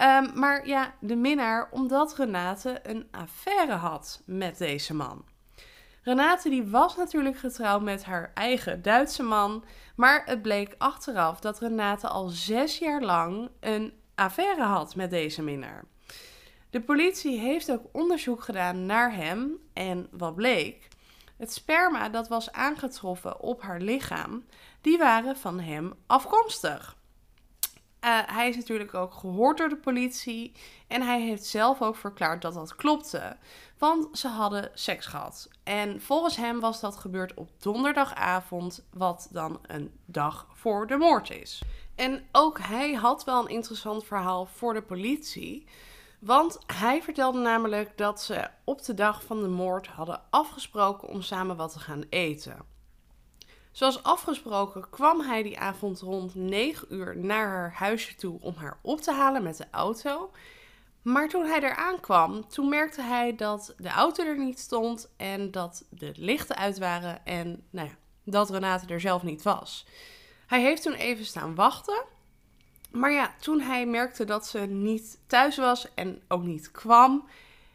Um, 0.02 0.30
maar 0.34 0.66
ja, 0.66 0.94
de 1.00 1.16
minnaar 1.16 1.68
omdat 1.70 2.16
Renate 2.16 2.80
een 2.82 3.08
affaire 3.10 3.72
had 3.72 4.22
met 4.24 4.58
deze 4.58 4.94
man. 4.94 5.24
Renate 6.02 6.48
die 6.48 6.64
was 6.64 6.96
natuurlijk 6.96 7.38
getrouwd 7.38 7.82
met 7.82 8.04
haar 8.04 8.30
eigen 8.34 8.82
Duitse 8.82 9.22
man, 9.22 9.64
maar 9.96 10.22
het 10.24 10.42
bleek 10.42 10.74
achteraf 10.78 11.40
dat 11.40 11.58
Renate 11.58 12.08
al 12.08 12.28
zes 12.28 12.78
jaar 12.78 13.02
lang 13.02 13.50
een 13.60 13.92
affaire 14.14 14.62
had 14.62 14.94
met 14.96 15.10
deze 15.10 15.42
minnaar. 15.42 15.84
De 16.72 16.80
politie 16.80 17.38
heeft 17.38 17.70
ook 17.70 17.84
onderzoek 17.92 18.42
gedaan 18.42 18.86
naar 18.86 19.14
hem 19.14 19.58
en 19.72 20.08
wat 20.10 20.34
bleek? 20.34 20.88
Het 21.36 21.52
sperma 21.52 22.08
dat 22.08 22.28
was 22.28 22.52
aangetroffen 22.52 23.40
op 23.40 23.62
haar 23.62 23.80
lichaam, 23.80 24.44
die 24.80 24.98
waren 24.98 25.36
van 25.36 25.60
hem 25.60 25.94
afkomstig. 26.06 26.96
Uh, 28.04 28.18
hij 28.26 28.48
is 28.48 28.56
natuurlijk 28.56 28.94
ook 28.94 29.14
gehoord 29.14 29.58
door 29.58 29.68
de 29.68 29.76
politie. 29.76 30.52
En 30.88 31.02
hij 31.02 31.20
heeft 31.20 31.44
zelf 31.44 31.82
ook 31.82 31.96
verklaard 31.96 32.42
dat 32.42 32.54
dat 32.54 32.74
klopte. 32.74 33.36
Want 33.78 34.18
ze 34.18 34.28
hadden 34.28 34.70
seks 34.74 35.06
gehad. 35.06 35.48
En 35.64 36.00
volgens 36.00 36.36
hem 36.36 36.60
was 36.60 36.80
dat 36.80 36.96
gebeurd 36.96 37.34
op 37.34 37.50
donderdagavond, 37.58 38.84
wat 38.92 39.28
dan 39.30 39.58
een 39.62 39.92
dag 40.04 40.46
voor 40.52 40.86
de 40.86 40.96
moord 40.96 41.30
is. 41.30 41.62
En 41.94 42.28
ook 42.32 42.58
hij 42.60 42.92
had 42.92 43.24
wel 43.24 43.42
een 43.42 43.54
interessant 43.54 44.04
verhaal 44.04 44.46
voor 44.46 44.74
de 44.74 44.82
politie. 44.82 45.66
Want 46.24 46.58
hij 46.66 47.02
vertelde 47.02 47.38
namelijk 47.38 47.96
dat 47.96 48.22
ze 48.22 48.48
op 48.64 48.84
de 48.84 48.94
dag 48.94 49.22
van 49.22 49.42
de 49.42 49.48
moord 49.48 49.86
hadden 49.86 50.22
afgesproken 50.30 51.08
om 51.08 51.22
samen 51.22 51.56
wat 51.56 51.72
te 51.72 51.78
gaan 51.78 52.04
eten. 52.10 52.56
Zoals 53.72 54.02
afgesproken 54.02 54.90
kwam 54.90 55.20
hij 55.20 55.42
die 55.42 55.58
avond 55.58 56.00
rond 56.00 56.34
9 56.34 56.94
uur 56.94 57.16
naar 57.16 57.48
haar 57.48 57.72
huisje 57.72 58.14
toe 58.14 58.38
om 58.40 58.54
haar 58.56 58.78
op 58.82 59.00
te 59.00 59.12
halen 59.12 59.42
met 59.42 59.56
de 59.56 59.66
auto. 59.70 60.30
Maar 61.02 61.28
toen 61.28 61.44
hij 61.44 61.60
eraan 61.60 62.00
kwam, 62.00 62.48
toen 62.48 62.68
merkte 62.68 63.02
hij 63.02 63.36
dat 63.36 63.74
de 63.78 63.90
auto 63.90 64.24
er 64.24 64.38
niet 64.38 64.58
stond 64.58 65.12
en 65.16 65.50
dat 65.50 65.84
de 65.90 66.12
lichten 66.14 66.56
uit 66.56 66.78
waren 66.78 67.26
en 67.26 67.66
nou 67.70 67.88
ja, 67.88 67.94
dat 68.24 68.50
Renate 68.50 68.86
er 68.86 69.00
zelf 69.00 69.22
niet 69.22 69.42
was. 69.42 69.86
Hij 70.46 70.60
heeft 70.60 70.82
toen 70.82 70.94
even 70.94 71.24
staan 71.24 71.54
wachten. 71.54 72.04
Maar 72.92 73.12
ja, 73.12 73.34
toen 73.40 73.60
hij 73.60 73.86
merkte 73.86 74.24
dat 74.24 74.46
ze 74.46 74.58
niet 74.58 75.18
thuis 75.26 75.56
was 75.56 75.94
en 75.94 76.22
ook 76.28 76.42
niet 76.42 76.70
kwam, 76.70 77.28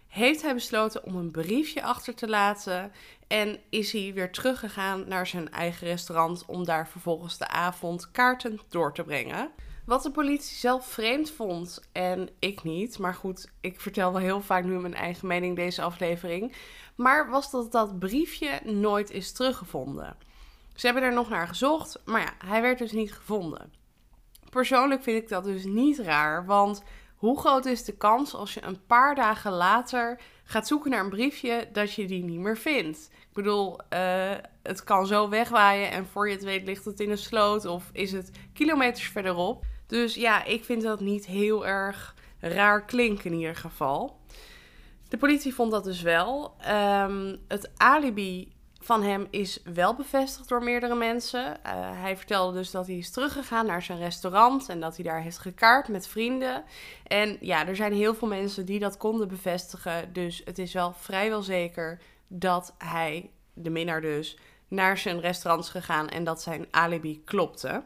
heeft 0.08 0.41
hij 0.41 0.53
besloten 0.53 1.03
om 1.03 1.15
een 1.15 1.32
briefje 1.32 1.84
achter 1.84 2.15
te 2.15 2.27
laten. 2.27 2.91
En 3.27 3.60
is 3.69 3.91
hij 3.91 4.12
weer 4.13 4.32
teruggegaan 4.32 5.08
naar 5.08 5.27
zijn 5.27 5.51
eigen 5.51 5.88
restaurant 5.88 6.45
om 6.45 6.65
daar 6.65 6.88
vervolgens 6.88 7.38
de 7.38 7.47
avond 7.47 8.12
kaarten 8.12 8.60
door 8.69 8.93
te 8.93 9.03
brengen. 9.03 9.51
Wat 9.86 10.03
de 10.03 10.12
politie 10.12 10.58
zelf 10.58 10.88
vreemd 10.88 11.32
vond 11.32 11.88
en 11.91 12.30
ik 12.39 12.63
niet. 12.63 12.99
Maar 12.99 13.13
goed, 13.13 13.51
ik 13.62 13.82
vertel 13.82 14.12
wel 14.12 14.21
heel 14.21 14.41
vaak 14.41 14.63
nu 14.63 14.80
mijn 14.80 14.93
eigen 14.93 15.27
mening 15.27 15.56
deze 15.56 15.82
aflevering. 15.82 16.53
Maar 16.95 17.30
was 17.30 17.51
dat 17.51 17.71
dat 17.71 17.99
briefje 17.99 18.62
nooit 18.63 19.12
is 19.12 19.32
teruggevonden. 19.32 20.15
Ze 20.75 20.86
hebben 20.86 21.03
er 21.03 21.13
nog 21.13 21.30
naar 21.30 21.47
gezocht, 21.47 21.99
maar 22.06 22.21
ja, 22.21 22.34
hij 22.45 22.62
werd 22.62 22.77
dus 22.77 22.91
niet 22.91 23.13
gevonden. 23.13 23.73
Persoonlijk 24.50 25.04
vind 25.04 25.22
ik 25.24 25.30
dat 25.30 25.44
dus 25.44 25.64
niet 25.64 26.00
raar, 26.00 26.46
want 26.46 26.84
hoe 27.16 27.40
groot 27.40 27.66
is 27.66 27.84
de 27.84 27.98
kans 27.98 28.34
als 28.34 28.54
je 28.54 28.64
een 28.64 28.86
paar 28.86 29.16
dagen 29.16 29.52
later 29.52 30.20
gaat 30.44 30.68
zoeken 30.68 30.92
naar 30.92 31.04
een 31.04 31.10
briefje 31.10 31.70
dat 31.72 31.94
je 31.94 32.08
die 32.08 32.24
niet 32.24 32.40
meer 32.40 32.58
vindt? 32.58 33.10
Ik 33.12 33.34
bedoel, 33.34 33.80
uh, 33.94 34.32
het 34.64 34.84
kan 34.84 35.08
zo 35.08 35.30
wegwaaien 35.30 35.92
en 35.92 36.06
voor 36.06 36.28
je 36.28 36.34
het 36.34 36.44
weet 36.44 36.66
ligt 36.66 36.86
het 36.86 37.00
in 37.00 37.12
een 37.12 37.18
sloot 37.18 37.66
of 37.66 37.90
is 37.92 38.12
het 38.12 38.32
kilometers 38.54 39.08
verderop. 39.08 39.66
Dus 39.88 40.16
ja, 40.16 40.44
ik 40.44 40.64
vind 40.64 40.82
dat 40.82 41.00
niet 41.00 41.26
heel 41.26 41.68
erg 41.68 42.16
raar 42.40 42.86
klinken 42.86 43.32
in 43.32 43.38
ieder 43.38 43.56
geval. 43.56 44.20
De 45.10 45.18
politie 45.18 45.54
vond 45.54 45.72
dat 45.72 45.84
dus 45.84 46.02
wel. 46.02 46.56
Um, 46.70 47.38
het 47.48 47.72
alibi 47.78 48.56
van 48.88 49.04
hem 49.04 49.28
is 49.30 49.60
wel 49.63 49.95
bevestigd 49.95 50.50
door 50.50 50.63
meerdere 50.63 50.95
mensen. 50.95 51.45
Uh, 51.45 51.52
hij 52.02 52.17
vertelde 52.17 52.58
dus 52.58 52.71
dat 52.71 52.88
hij 52.88 52.97
is 52.97 53.12
teruggegaan 53.12 53.65
naar 53.65 53.82
zijn 53.82 54.00
restaurant 54.00 54.69
en 54.69 54.80
dat 54.80 54.95
hij 54.95 55.06
daar 55.06 55.21
heeft 55.21 55.38
gekaart 55.38 55.88
met 55.88 56.08
vrienden. 56.08 56.63
En 57.08 57.38
ja, 57.39 57.67
er 57.67 57.76
zijn 57.76 57.93
heel 57.93 58.15
veel 58.15 58.28
mensen 58.28 58.65
die 58.65 58.80
dat 58.80 58.97
konden 58.97 59.28
bevestigen. 59.28 60.13
Dus 60.13 60.41
het 60.45 60.60
is 60.60 60.73
wel 60.73 60.93
vrijwel 60.93 61.41
zeker 61.41 62.02
dat 62.28 62.76
hij, 62.78 63.30
de 63.54 63.69
minnaar 63.69 64.02
dus, 64.02 64.38
naar 64.67 64.97
zijn 64.97 65.19
restaurant 65.19 65.63
is 65.63 65.71
gegaan 65.71 66.10
en 66.10 66.23
dat 66.23 66.41
zijn 66.41 66.67
alibi 66.71 67.23
klopte. 67.23 67.84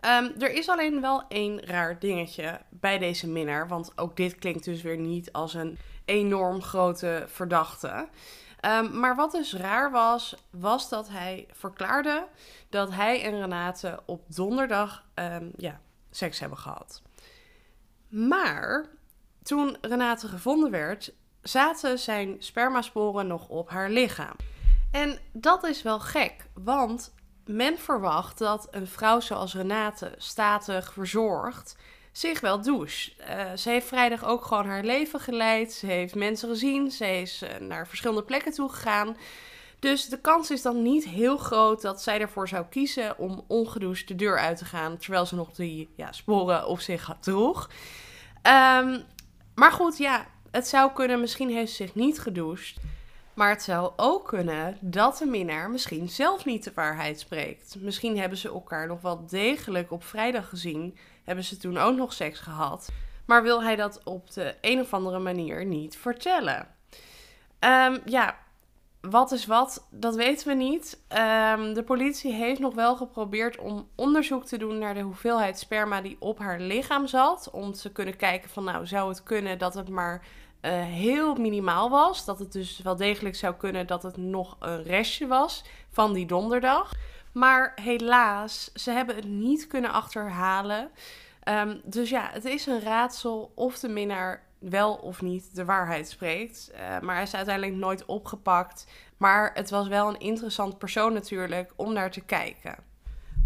Um, 0.00 0.32
er 0.38 0.52
is 0.52 0.68
alleen 0.68 1.00
wel 1.00 1.22
één 1.28 1.64
raar 1.64 1.98
dingetje 1.98 2.60
bij 2.70 2.98
deze 2.98 3.28
minnaar, 3.28 3.68
want 3.68 3.92
ook 3.98 4.16
dit 4.16 4.34
klinkt 4.34 4.64
dus 4.64 4.82
weer 4.82 4.98
niet 4.98 5.32
als 5.32 5.54
een 5.54 5.78
enorm 6.04 6.62
grote 6.62 7.24
verdachte. 7.28 8.08
Um, 8.66 8.98
maar 8.98 9.16
wat 9.16 9.32
dus 9.32 9.54
raar 9.54 9.90
was, 9.90 10.34
was 10.50 10.88
dat 10.88 11.08
hij 11.08 11.46
verklaarde 11.52 12.26
dat 12.68 12.92
hij 12.92 13.22
en 13.22 13.40
Renate 13.40 14.00
op 14.06 14.22
donderdag 14.26 15.04
um, 15.14 15.52
ja, 15.56 15.80
seks 16.10 16.38
hebben 16.38 16.58
gehad. 16.58 17.02
Maar 18.08 18.86
toen 19.42 19.76
Renate 19.80 20.28
gevonden 20.28 20.70
werd, 20.70 21.12
zaten 21.42 21.98
zijn 21.98 22.36
spermasporen 22.38 23.26
nog 23.26 23.48
op 23.48 23.70
haar 23.70 23.90
lichaam. 23.90 24.36
En 24.90 25.18
dat 25.32 25.64
is 25.64 25.82
wel 25.82 26.00
gek, 26.00 26.48
want 26.54 27.14
men 27.44 27.78
verwacht 27.78 28.38
dat 28.38 28.68
een 28.70 28.86
vrouw 28.86 29.20
zoals 29.20 29.54
Renate, 29.54 30.14
statig, 30.16 30.92
verzorgd, 30.92 31.76
zich 32.18 32.40
wel 32.40 32.62
douche. 32.62 33.12
Uh, 33.20 33.56
ze 33.56 33.70
heeft 33.70 33.86
vrijdag 33.86 34.24
ook 34.24 34.44
gewoon 34.44 34.66
haar 34.66 34.84
leven 34.84 35.20
geleid. 35.20 35.72
Ze 35.72 35.86
heeft 35.86 36.14
mensen 36.14 36.48
gezien. 36.48 36.90
Ze 36.90 37.20
is 37.20 37.42
uh, 37.42 37.48
naar 37.68 37.88
verschillende 37.88 38.22
plekken 38.22 38.52
toe 38.52 38.68
gegaan. 38.68 39.16
Dus 39.78 40.08
de 40.08 40.20
kans 40.20 40.50
is 40.50 40.62
dan 40.62 40.82
niet 40.82 41.04
heel 41.04 41.36
groot 41.36 41.82
dat 41.82 42.02
zij 42.02 42.20
ervoor 42.20 42.48
zou 42.48 42.64
kiezen 42.70 43.18
om 43.18 43.44
ongedoucht 43.46 44.08
de 44.08 44.14
deur 44.14 44.38
uit 44.38 44.58
te 44.58 44.64
gaan. 44.64 44.96
Terwijl 44.96 45.26
ze 45.26 45.34
nog 45.34 45.52
die 45.52 45.88
ja, 45.96 46.12
sporen 46.12 46.66
op 46.66 46.80
zich 46.80 47.16
droeg. 47.20 47.70
Um, 48.42 49.04
maar 49.54 49.72
goed, 49.72 49.98
ja, 49.98 50.26
het 50.50 50.68
zou 50.68 50.92
kunnen. 50.92 51.20
Misschien 51.20 51.50
heeft 51.50 51.70
ze 51.70 51.76
zich 51.76 51.94
niet 51.94 52.18
gedoucht. 52.18 52.74
Maar 53.34 53.50
het 53.50 53.62
zou 53.62 53.92
ook 53.96 54.28
kunnen 54.28 54.78
dat 54.80 55.18
de 55.18 55.26
minnaar 55.26 55.70
misschien 55.70 56.08
zelf 56.08 56.44
niet 56.44 56.64
de 56.64 56.72
waarheid 56.74 57.20
spreekt. 57.20 57.76
Misschien 57.78 58.18
hebben 58.18 58.38
ze 58.38 58.48
elkaar 58.48 58.86
nog 58.86 59.00
wel 59.00 59.26
degelijk 59.26 59.90
op 59.92 60.04
vrijdag 60.04 60.48
gezien. 60.48 60.96
Hebben 61.26 61.44
ze 61.44 61.56
toen 61.56 61.78
ook 61.78 61.96
nog 61.96 62.12
seks 62.12 62.38
gehad. 62.38 62.88
Maar 63.26 63.42
wil 63.42 63.62
hij 63.62 63.76
dat 63.76 64.00
op 64.04 64.32
de 64.32 64.54
een 64.60 64.80
of 64.80 64.94
andere 64.94 65.18
manier 65.18 65.64
niet 65.64 65.96
vertellen? 65.96 66.68
Um, 67.60 68.00
ja, 68.04 68.36
wat 69.00 69.32
is 69.32 69.46
wat, 69.46 69.86
dat 69.90 70.14
weten 70.14 70.48
we 70.48 70.54
niet. 70.54 71.00
Um, 71.08 71.74
de 71.74 71.82
politie 71.86 72.32
heeft 72.32 72.60
nog 72.60 72.74
wel 72.74 72.96
geprobeerd 72.96 73.58
om 73.58 73.88
onderzoek 73.94 74.44
te 74.44 74.58
doen 74.58 74.78
naar 74.78 74.94
de 74.94 75.00
hoeveelheid 75.00 75.58
sperma 75.58 76.00
die 76.00 76.16
op 76.18 76.38
haar 76.38 76.60
lichaam 76.60 77.06
zat. 77.06 77.50
Om 77.50 77.72
te 77.72 77.92
kunnen 77.92 78.16
kijken 78.16 78.50
van 78.50 78.64
nou, 78.64 78.86
zou 78.86 79.08
het 79.08 79.22
kunnen 79.22 79.58
dat 79.58 79.74
het 79.74 79.88
maar 79.88 80.26
uh, 80.62 80.72
heel 80.84 81.34
minimaal 81.34 81.90
was. 81.90 82.24
Dat 82.24 82.38
het 82.38 82.52
dus 82.52 82.80
wel 82.82 82.96
degelijk 82.96 83.36
zou 83.36 83.54
kunnen 83.54 83.86
dat 83.86 84.02
het 84.02 84.16
nog 84.16 84.56
een 84.60 84.82
restje 84.82 85.26
was 85.26 85.64
van 85.90 86.12
die 86.12 86.26
donderdag. 86.26 86.92
Maar 87.36 87.72
helaas, 87.74 88.70
ze 88.74 88.90
hebben 88.90 89.16
het 89.16 89.28
niet 89.28 89.66
kunnen 89.66 89.92
achterhalen. 89.92 90.90
Um, 91.48 91.80
dus 91.84 92.10
ja, 92.10 92.28
het 92.32 92.44
is 92.44 92.66
een 92.66 92.80
raadsel 92.80 93.52
of 93.54 93.78
de 93.78 93.88
minnaar 93.88 94.42
wel 94.58 94.94
of 94.94 95.22
niet 95.22 95.54
de 95.54 95.64
waarheid 95.64 96.08
spreekt. 96.08 96.70
Uh, 96.74 97.00
maar 97.00 97.14
hij 97.14 97.24
is 97.24 97.34
uiteindelijk 97.34 97.76
nooit 97.76 98.04
opgepakt. 98.04 98.86
Maar 99.16 99.50
het 99.54 99.70
was 99.70 99.88
wel 99.88 100.08
een 100.08 100.18
interessant 100.18 100.78
persoon 100.78 101.12
natuurlijk 101.12 101.72
om 101.76 101.92
naar 101.92 102.10
te 102.10 102.20
kijken. 102.20 102.76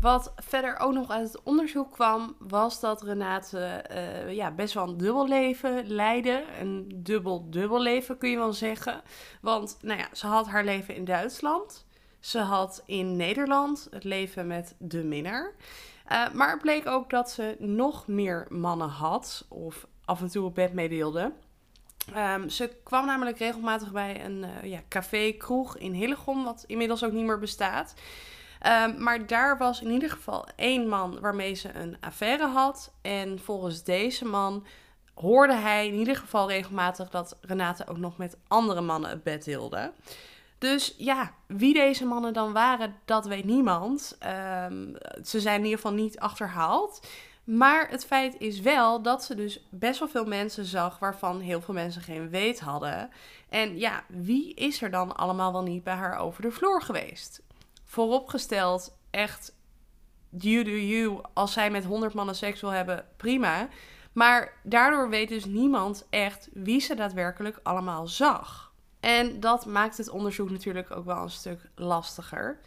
Wat 0.00 0.33
verder 0.37 0.79
ook 0.79 0.92
nog 0.92 1.11
uit 1.11 1.33
het 1.33 1.42
onderzoek 1.42 1.92
kwam, 1.92 2.37
was 2.38 2.81
dat 2.81 3.03
Renate 3.03 3.85
uh, 3.90 4.33
ja, 4.33 4.50
best 4.50 4.74
wel 4.74 4.88
een 4.88 4.96
dubbel 4.96 5.29
leven 5.29 5.87
leidde. 5.87 6.44
Een 6.61 6.92
dubbel-dubbel 6.96 7.81
leven 7.81 8.18
kun 8.18 8.31
je 8.31 8.37
wel 8.37 8.53
zeggen. 8.53 9.03
Want 9.40 9.79
nou 9.81 9.98
ja, 9.98 10.09
ze 10.12 10.26
had 10.26 10.48
haar 10.48 10.64
leven 10.64 10.94
in 10.94 11.05
Duitsland. 11.05 11.88
Ze 12.20 12.38
had 12.38 12.83
in 12.87 13.16
Nederland 13.16 13.88
het 13.90 14.04
leven 14.04 14.46
met 14.46 14.74
de 14.78 15.04
minnaar. 15.04 15.52
Uh, 16.12 16.30
maar 16.33 16.50
het 16.50 16.62
bleek 16.62 16.87
ook 16.87 17.11
dat 17.11 17.30
ze 17.30 17.56
nog 17.59 18.06
meer 18.06 18.46
mannen 18.48 18.88
had, 18.88 19.44
of 19.48 19.87
af 20.04 20.20
en 20.20 20.30
toe 20.30 20.44
op 20.44 20.54
bed 20.54 20.72
meedeelde. 20.72 21.33
Um, 22.16 22.48
ze 22.48 22.76
kwam 22.85 23.06
namelijk 23.06 23.38
regelmatig 23.38 23.92
bij 23.92 24.24
een 24.24 24.44
uh, 24.64 24.70
ja, 24.70 24.80
café, 24.88 25.33
kroeg 25.33 25.76
in 25.76 25.92
Hillegom, 25.92 26.44
wat 26.44 26.64
inmiddels 26.66 27.04
ook 27.04 27.12
niet 27.12 27.24
meer 27.24 27.38
bestaat. 27.38 27.94
Um, 28.66 29.02
maar 29.02 29.26
daar 29.26 29.59
was 29.59 29.83
in 29.83 29.90
ieder 29.90 30.11
geval 30.11 30.46
één 30.56 30.88
man 30.88 31.20
waarmee 31.20 31.54
ze 31.54 31.74
een 31.74 31.96
affaire 32.00 32.46
had. 32.46 32.92
En 33.02 33.38
volgens 33.38 33.83
deze 33.83 34.24
man 34.24 34.66
hoorde 35.14 35.54
hij 35.54 35.87
in 35.87 35.94
ieder 35.94 36.16
geval 36.16 36.48
regelmatig 36.48 37.11
dat 37.11 37.38
Renate 37.40 37.87
ook 37.87 37.98
nog 37.98 38.16
met 38.16 38.37
andere 38.48 38.80
mannen 38.80 39.11
het 39.11 39.22
bed 39.22 39.44
deelde. 39.44 39.92
Dus 40.61 40.94
ja, 40.99 41.35
wie 41.46 41.75
deze 41.75 42.05
mannen 42.05 42.33
dan 42.33 42.53
waren, 42.53 42.96
dat 43.05 43.27
weet 43.27 43.44
niemand. 43.44 44.18
Um, 44.66 44.96
ze 45.25 45.40
zijn 45.40 45.59
in 45.59 45.64
ieder 45.64 45.79
geval 45.79 45.92
niet 45.94 46.18
achterhaald. 46.18 47.01
Maar 47.44 47.88
het 47.88 48.05
feit 48.05 48.35
is 48.38 48.61
wel 48.61 49.03
dat 49.03 49.25
ze 49.25 49.35
dus 49.35 49.66
best 49.70 49.99
wel 49.99 50.09
veel 50.09 50.25
mensen 50.25 50.64
zag 50.64 50.99
waarvan 50.99 51.40
heel 51.40 51.61
veel 51.61 51.75
mensen 51.75 52.03
geen 52.03 52.31
weet 52.31 52.61
hadden. 52.61 53.11
En 53.49 53.79
ja, 53.79 54.05
wie 54.09 54.55
is 54.55 54.83
er 54.83 54.90
dan 54.90 55.16
allemaal 55.16 55.53
wel 55.53 55.62
niet 55.62 55.85
bij 55.85 55.94
haar 55.94 56.18
over 56.18 56.42
de 56.42 56.51
vloer 56.51 56.83
geweest? 56.83 57.42
Vooropgesteld, 57.85 58.96
echt, 59.11 59.55
you 60.29 60.64
do 60.64 60.70
you. 60.70 61.20
Als 61.33 61.53
zij 61.53 61.70
met 61.70 61.85
100 61.85 62.14
mannen 62.14 62.35
seks 62.35 62.61
wil 62.61 62.70
hebben, 62.70 63.05
prima. 63.16 63.68
Maar 64.12 64.53
daardoor 64.62 65.09
weet 65.09 65.29
dus 65.29 65.44
niemand 65.44 66.07
echt 66.11 66.49
wie 66.53 66.81
ze 66.81 66.94
daadwerkelijk 66.94 67.61
allemaal 67.62 68.07
zag. 68.07 68.69
En 69.00 69.40
dat 69.40 69.66
maakt 69.66 69.96
het 69.96 70.08
onderzoek 70.08 70.50
natuurlijk 70.50 70.96
ook 70.96 71.04
wel 71.04 71.22
een 71.22 71.30
stuk 71.30 71.60
lastiger. 71.74 72.60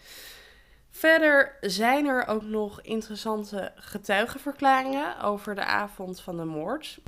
Verder 0.89 1.57
zijn 1.61 2.05
er 2.05 2.27
ook 2.27 2.43
nog 2.43 2.81
interessante 2.81 3.71
getuigenverklaringen 3.75 5.21
over 5.21 5.55
de 5.55 5.65
avond 5.65 6.21
van 6.21 6.37
de 6.37 6.43
moord. 6.43 6.99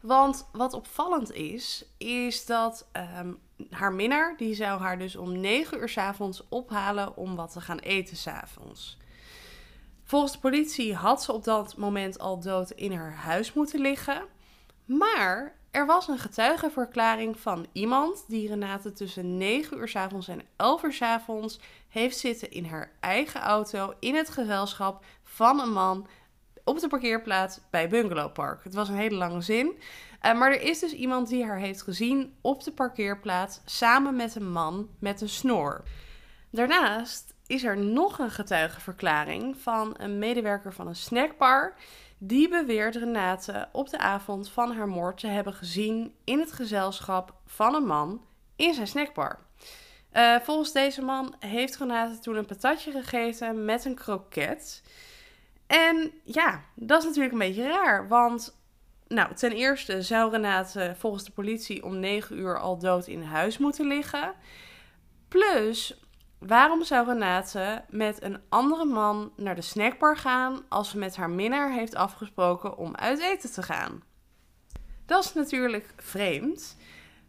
Want 0.00 0.48
wat 0.52 0.72
opvallend 0.72 1.32
is, 1.32 1.84
is 1.98 2.46
dat 2.46 2.88
ehm, 2.92 3.32
haar 3.70 3.92
minnaar, 3.92 4.36
die 4.36 4.54
zou 4.54 4.80
haar 4.80 4.98
dus 4.98 5.16
om 5.16 5.40
9 5.40 5.78
uur 5.78 5.88
s 5.88 5.98
avonds 5.98 6.42
ophalen 6.48 7.16
om 7.16 7.36
wat 7.36 7.52
te 7.52 7.60
gaan 7.60 7.78
eten 7.78 8.16
s'avonds. 8.16 8.96
Volgens 10.04 10.32
de 10.32 10.38
politie 10.38 10.94
had 10.94 11.22
ze 11.22 11.32
op 11.32 11.44
dat 11.44 11.76
moment 11.76 12.18
al 12.18 12.40
dood 12.40 12.70
in 12.70 12.92
haar 12.92 13.14
huis 13.14 13.52
moeten 13.52 13.80
liggen. 13.80 14.22
Maar 14.84 15.56
er 15.72 15.86
was 15.86 16.08
een 16.08 16.18
getuigenverklaring 16.18 17.40
van 17.40 17.66
iemand 17.72 18.24
die 18.28 18.48
Renate 18.48 18.92
tussen 18.92 19.36
9 19.36 19.78
uur 19.78 19.88
s 19.88 19.96
avonds 19.96 20.28
en 20.28 20.42
11 20.56 20.82
uur 20.82 20.92
s 20.92 21.02
avonds 21.02 21.60
heeft 21.88 22.18
zitten 22.18 22.50
in 22.50 22.64
haar 22.64 22.92
eigen 23.00 23.40
auto 23.40 23.94
in 24.00 24.14
het 24.14 24.30
gezelschap 24.30 25.04
van 25.22 25.60
een 25.60 25.72
man 25.72 26.06
op 26.64 26.78
de 26.78 26.88
parkeerplaats 26.88 27.60
bij 27.70 27.88
Bungalow 27.88 28.32
Park. 28.32 28.64
Het 28.64 28.74
was 28.74 28.88
een 28.88 28.96
hele 28.96 29.16
lange 29.16 29.40
zin. 29.40 29.72
Uh, 30.22 30.38
maar 30.38 30.52
er 30.52 30.62
is 30.62 30.78
dus 30.78 30.92
iemand 30.92 31.28
die 31.28 31.44
haar 31.44 31.58
heeft 31.58 31.82
gezien 31.82 32.34
op 32.40 32.64
de 32.64 32.72
parkeerplaats 32.72 33.60
samen 33.64 34.16
met 34.16 34.34
een 34.34 34.52
man 34.52 34.88
met 34.98 35.20
een 35.20 35.28
snor. 35.28 35.82
Daarnaast 36.50 37.34
is 37.46 37.64
er 37.64 37.78
nog 37.78 38.18
een 38.18 38.30
getuigenverklaring 38.30 39.56
van 39.56 39.94
een 39.98 40.18
medewerker 40.18 40.72
van 40.72 40.86
een 40.86 40.96
snackbar. 40.96 41.74
Die 42.24 42.48
beweert 42.48 42.96
Renate 42.96 43.68
op 43.72 43.90
de 43.90 43.98
avond 43.98 44.50
van 44.50 44.72
haar 44.72 44.88
moord 44.88 45.18
te 45.18 45.26
hebben 45.26 45.52
gezien 45.52 46.14
in 46.24 46.38
het 46.38 46.52
gezelschap 46.52 47.34
van 47.46 47.74
een 47.74 47.86
man 47.86 48.22
in 48.56 48.74
zijn 48.74 48.86
snackbar. 48.86 49.38
Uh, 50.12 50.36
volgens 50.40 50.72
deze 50.72 51.02
man 51.02 51.34
heeft 51.38 51.76
Renate 51.76 52.18
toen 52.18 52.36
een 52.36 52.46
patatje 52.46 52.90
gegeten 52.90 53.64
met 53.64 53.84
een 53.84 53.94
kroket. 53.94 54.82
En 55.66 56.12
ja, 56.24 56.60
dat 56.74 56.98
is 56.98 57.04
natuurlijk 57.06 57.32
een 57.32 57.38
beetje 57.38 57.68
raar. 57.68 58.08
Want, 58.08 58.56
nou, 59.08 59.34
ten 59.34 59.52
eerste 59.52 60.02
zou 60.02 60.30
Renate 60.30 60.94
volgens 60.98 61.24
de 61.24 61.32
politie 61.32 61.84
om 61.84 61.98
9 61.98 62.38
uur 62.38 62.58
al 62.58 62.78
dood 62.78 63.06
in 63.06 63.22
huis 63.22 63.58
moeten 63.58 63.86
liggen. 63.86 64.34
Plus, 65.28 66.01
waarom 66.46 66.84
zou 66.84 67.06
Renate 67.06 67.84
met 67.88 68.22
een 68.22 68.40
andere 68.48 68.84
man 68.84 69.32
naar 69.36 69.54
de 69.54 69.60
snackbar 69.60 70.16
gaan 70.16 70.60
als 70.68 70.90
ze 70.90 70.98
met 70.98 71.16
haar 71.16 71.30
minnaar 71.30 71.72
heeft 71.72 71.94
afgesproken 71.94 72.76
om 72.76 72.96
uit 72.96 73.20
eten 73.20 73.52
te 73.52 73.62
gaan? 73.62 74.02
Dat 75.06 75.24
is 75.24 75.32
natuurlijk 75.34 75.92
vreemd. 75.96 76.76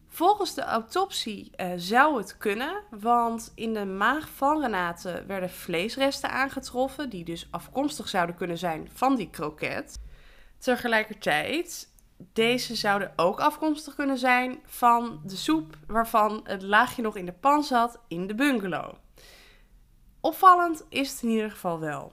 Volgens 0.07 0.53
de 0.53 0.63
autopsie 0.63 1.51
uh, 1.55 1.71
zou 1.75 2.17
het 2.17 2.37
kunnen, 2.37 2.83
want 2.89 3.51
in 3.55 3.73
de 3.73 3.85
maag 3.85 4.29
van 4.29 4.61
Renate 4.61 5.23
werden 5.27 5.49
vleesresten 5.49 6.29
aangetroffen, 6.29 7.09
die 7.09 7.23
dus 7.23 7.47
afkomstig 7.51 8.09
zouden 8.09 8.35
kunnen 8.35 8.57
zijn 8.57 8.89
van 8.93 9.15
die 9.15 9.29
kroket. 9.29 10.01
Tegelijkertijd, 10.57 11.93
deze 12.17 12.75
zouden 12.75 13.13
ook 13.15 13.39
afkomstig 13.39 13.95
kunnen 13.95 14.17
zijn 14.17 14.59
van 14.65 15.21
de 15.23 15.35
soep 15.35 15.77
waarvan 15.87 16.39
het 16.43 16.61
laagje 16.61 17.01
nog 17.01 17.15
in 17.15 17.25
de 17.25 17.33
pan 17.33 17.63
zat 17.63 17.99
in 18.07 18.27
de 18.27 18.35
bungalow. 18.35 19.02
Opvallend 20.25 20.85
is 20.89 21.11
het 21.11 21.21
in 21.21 21.29
ieder 21.29 21.51
geval 21.51 21.79
wel. 21.79 22.11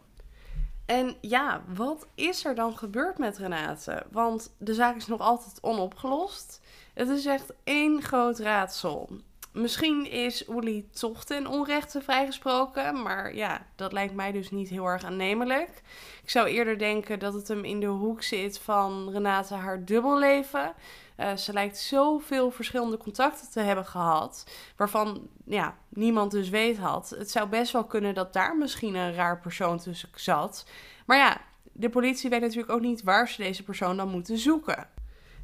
En 0.86 1.16
ja, 1.20 1.62
wat 1.74 2.06
is 2.14 2.44
er 2.44 2.54
dan 2.54 2.76
gebeurd 2.76 3.18
met 3.18 3.38
Renate? 3.38 4.02
Want 4.10 4.54
de 4.58 4.74
zaak 4.74 4.96
is 4.96 5.06
nog 5.06 5.20
altijd 5.20 5.58
onopgelost. 5.60 6.60
Het 6.94 7.08
is 7.08 7.26
echt 7.26 7.52
één 7.64 8.02
groot 8.02 8.38
raadsel. 8.38 9.08
Misschien 9.52 10.10
is 10.10 10.48
Uli 10.48 10.88
toch 10.90 11.24
ten 11.24 11.46
onrechte 11.46 12.02
vrijgesproken, 12.02 13.02
maar 13.02 13.34
ja, 13.34 13.66
dat 13.76 13.92
lijkt 13.92 14.14
mij 14.14 14.32
dus 14.32 14.50
niet 14.50 14.68
heel 14.68 14.86
erg 14.86 15.04
aannemelijk. 15.04 15.82
Ik 16.22 16.30
zou 16.30 16.48
eerder 16.48 16.78
denken 16.78 17.18
dat 17.18 17.34
het 17.34 17.48
hem 17.48 17.64
in 17.64 17.80
de 17.80 17.86
hoek 17.86 18.22
zit 18.22 18.58
van 18.58 19.10
Renate 19.12 19.54
haar 19.54 19.84
dubbelleven. 19.84 20.74
Uh, 21.20 21.36
ze 21.36 21.52
lijkt 21.52 21.78
zoveel 21.78 22.50
verschillende 22.50 22.96
contacten 22.96 23.50
te 23.50 23.60
hebben 23.60 23.86
gehad, 23.86 24.46
waarvan 24.76 25.28
ja, 25.44 25.76
niemand 25.88 26.30
dus 26.30 26.48
weet 26.48 26.78
had. 26.78 27.14
Het 27.18 27.30
zou 27.30 27.48
best 27.48 27.72
wel 27.72 27.84
kunnen 27.84 28.14
dat 28.14 28.32
daar 28.32 28.56
misschien 28.56 28.94
een 28.94 29.14
raar 29.14 29.40
persoon 29.40 29.78
tussen 29.78 30.08
zat. 30.14 30.66
Maar 31.06 31.18
ja, 31.18 31.40
de 31.72 31.88
politie 31.88 32.30
weet 32.30 32.40
natuurlijk 32.40 32.72
ook 32.72 32.80
niet 32.80 33.02
waar 33.02 33.28
ze 33.28 33.42
deze 33.42 33.62
persoon 33.62 33.96
dan 33.96 34.08
moeten 34.08 34.38
zoeken. 34.38 34.88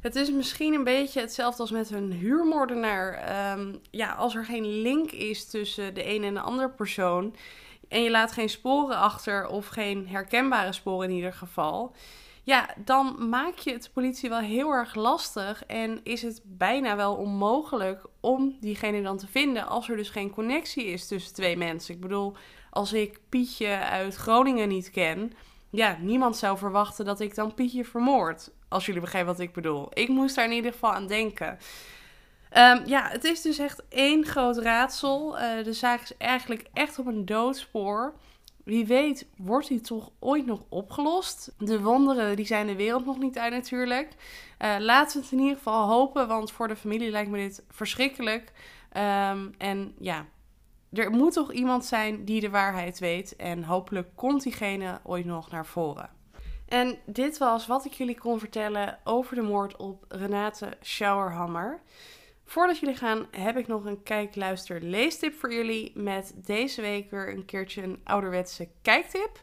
Het 0.01 0.15
is 0.15 0.31
misschien 0.31 0.73
een 0.73 0.83
beetje 0.83 1.19
hetzelfde 1.19 1.61
als 1.61 1.71
met 1.71 1.91
een 1.91 2.11
huurmoordenaar. 2.11 3.13
Ehm, 3.13 3.75
ja, 3.91 4.13
als 4.13 4.35
er 4.35 4.45
geen 4.45 4.81
link 4.81 5.11
is 5.11 5.49
tussen 5.49 5.93
de 5.93 6.15
een 6.15 6.23
en 6.23 6.33
de 6.33 6.39
andere 6.39 6.69
persoon. 6.69 7.35
En 7.87 8.03
je 8.03 8.11
laat 8.11 8.31
geen 8.31 8.49
sporen 8.49 8.97
achter 8.97 9.47
of 9.47 9.67
geen 9.67 10.07
herkenbare 10.07 10.73
sporen 10.73 11.09
in 11.09 11.15
ieder 11.15 11.33
geval. 11.33 11.95
Ja, 12.47 12.69
dan 12.77 13.29
maak 13.29 13.57
je 13.57 13.71
het 13.71 13.89
politie 13.93 14.29
wel 14.29 14.39
heel 14.39 14.71
erg 14.71 14.95
lastig. 14.95 15.65
En 15.65 15.99
is 16.03 16.21
het 16.21 16.41
bijna 16.43 16.95
wel 16.95 17.15
onmogelijk 17.15 18.05
om 18.19 18.57
diegene 18.59 19.01
dan 19.01 19.17
te 19.17 19.27
vinden. 19.27 19.67
Als 19.67 19.89
er 19.89 19.97
dus 19.97 20.09
geen 20.09 20.29
connectie 20.29 20.85
is 20.85 21.07
tussen 21.07 21.33
twee 21.33 21.57
mensen. 21.57 21.93
Ik 21.93 22.01
bedoel, 22.01 22.35
als 22.69 22.93
ik 22.93 23.19
Pietje 23.29 23.67
uit 23.67 24.15
Groningen 24.15 24.67
niet 24.67 24.89
ken. 24.89 25.33
Ja, 25.69 25.97
niemand 25.99 26.37
zou 26.37 26.57
verwachten 26.57 27.05
dat 27.05 27.19
ik 27.19 27.35
dan 27.35 27.53
Pietje 27.53 27.85
vermoord. 27.85 28.51
Als 28.67 28.85
jullie 28.85 29.01
begrijpen 29.01 29.31
wat 29.31 29.41
ik 29.41 29.53
bedoel. 29.53 29.87
Ik 29.93 30.07
moest 30.07 30.35
daar 30.35 30.45
in 30.45 30.51
ieder 30.51 30.71
geval 30.71 30.93
aan 30.93 31.07
denken. 31.07 31.57
Um, 32.57 32.85
ja, 32.85 33.09
het 33.09 33.23
is 33.23 33.41
dus 33.41 33.57
echt 33.57 33.83
één 33.89 34.25
groot 34.25 34.57
raadsel. 34.57 35.39
Uh, 35.39 35.63
de 35.63 35.73
zaak 35.73 36.01
is 36.01 36.17
eigenlijk 36.17 36.65
echt 36.73 36.99
op 36.99 37.05
een 37.05 37.25
doodspoor. 37.25 38.13
Wie 38.67 38.85
weet 38.85 39.27
wordt 39.37 39.67
die 39.67 39.81
toch 39.81 40.11
ooit 40.19 40.45
nog 40.45 40.63
opgelost. 40.69 41.53
De 41.57 41.81
wonderen 41.81 42.35
die 42.35 42.45
zijn 42.45 42.67
de 42.67 42.75
wereld 42.75 43.05
nog 43.05 43.17
niet 43.17 43.37
uit 43.37 43.53
natuurlijk. 43.53 44.07
Uh, 44.61 44.75
laten 44.79 45.17
we 45.17 45.23
het 45.23 45.33
in 45.33 45.39
ieder 45.39 45.57
geval 45.57 45.87
hopen, 45.87 46.27
want 46.27 46.51
voor 46.51 46.67
de 46.67 46.75
familie 46.75 47.09
lijkt 47.09 47.29
me 47.29 47.37
dit 47.37 47.63
verschrikkelijk. 47.69 48.51
Um, 48.97 49.53
en 49.57 49.95
ja, 49.99 50.25
er 50.93 51.11
moet 51.11 51.33
toch 51.33 51.53
iemand 51.53 51.85
zijn 51.85 52.25
die 52.25 52.41
de 52.41 52.49
waarheid 52.49 52.99
weet. 52.99 53.35
En 53.35 53.63
hopelijk 53.63 54.09
komt 54.15 54.43
diegene 54.43 54.99
ooit 55.03 55.25
nog 55.25 55.51
naar 55.51 55.65
voren. 55.65 56.09
En 56.67 56.97
dit 57.05 57.37
was 57.37 57.67
wat 57.67 57.85
ik 57.85 57.93
jullie 57.93 58.19
kon 58.19 58.39
vertellen 58.39 58.99
over 59.03 59.35
de 59.35 59.41
moord 59.41 59.75
op 59.75 60.05
Renate 60.07 60.77
Schauerhammer. 60.81 61.81
Voordat 62.49 62.77
jullie 62.79 62.95
gaan, 62.95 63.27
heb 63.31 63.57
ik 63.57 63.67
nog 63.67 63.85
een 63.85 64.03
kijk, 64.03 64.35
luister, 64.35 64.81
leestip 64.81 65.33
voor 65.33 65.53
jullie. 65.53 65.91
Met 65.95 66.33
deze 66.35 66.81
week 66.81 67.11
weer 67.11 67.33
een 67.33 67.45
keertje 67.45 67.83
een 67.83 67.99
ouderwetse 68.03 68.69
kijktip. 68.81 69.41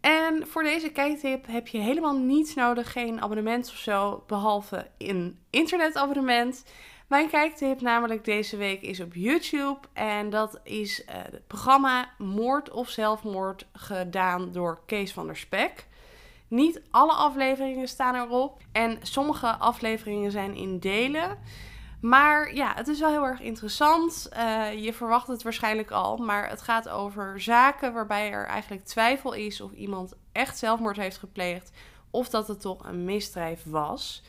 En 0.00 0.46
voor 0.46 0.62
deze 0.62 0.92
kijktip 0.92 1.46
heb 1.46 1.68
je 1.68 1.78
helemaal 1.78 2.16
niets 2.16 2.54
nodig, 2.54 2.92
geen 2.92 3.20
abonnement 3.20 3.68
of 3.68 3.76
zo, 3.76 4.24
behalve 4.26 4.90
een 4.98 5.38
internetabonnement. 5.50 6.64
Mijn 7.08 7.28
kijktip 7.28 7.80
namelijk 7.80 8.24
deze 8.24 8.56
week 8.56 8.82
is 8.82 9.00
op 9.00 9.14
YouTube 9.14 9.78
en 9.92 10.30
dat 10.30 10.60
is 10.62 11.00
uh, 11.00 11.06
het 11.08 11.46
programma 11.46 12.10
Moord 12.18 12.70
of 12.70 12.88
Zelfmoord 12.88 13.66
gedaan 13.72 14.52
door 14.52 14.80
Kees 14.86 15.12
van 15.12 15.26
der 15.26 15.36
Spek. 15.36 15.86
Niet 16.48 16.82
alle 16.90 17.12
afleveringen 17.12 17.88
staan 17.88 18.14
erop. 18.14 18.62
En 18.72 18.98
sommige 19.02 19.46
afleveringen 19.46 20.30
zijn 20.30 20.54
in 20.54 20.78
delen. 20.78 21.38
Maar 22.00 22.54
ja, 22.54 22.72
het 22.74 22.88
is 22.88 23.00
wel 23.00 23.10
heel 23.10 23.24
erg 23.24 23.40
interessant. 23.40 24.28
Uh, 24.36 24.84
je 24.84 24.92
verwacht 24.92 25.26
het 25.26 25.42
waarschijnlijk 25.42 25.90
al. 25.90 26.16
Maar 26.16 26.48
het 26.48 26.62
gaat 26.62 26.88
over 26.88 27.40
zaken 27.40 27.92
waarbij 27.92 28.30
er 28.30 28.46
eigenlijk 28.46 28.84
twijfel 28.84 29.32
is 29.32 29.60
of 29.60 29.72
iemand 29.72 30.14
echt 30.32 30.58
zelfmoord 30.58 30.96
heeft 30.96 31.18
gepleegd. 31.18 31.70
Of 32.10 32.28
dat 32.28 32.48
het 32.48 32.60
toch 32.60 32.84
een 32.84 33.04
misdrijf 33.04 33.62
was. 33.64 34.22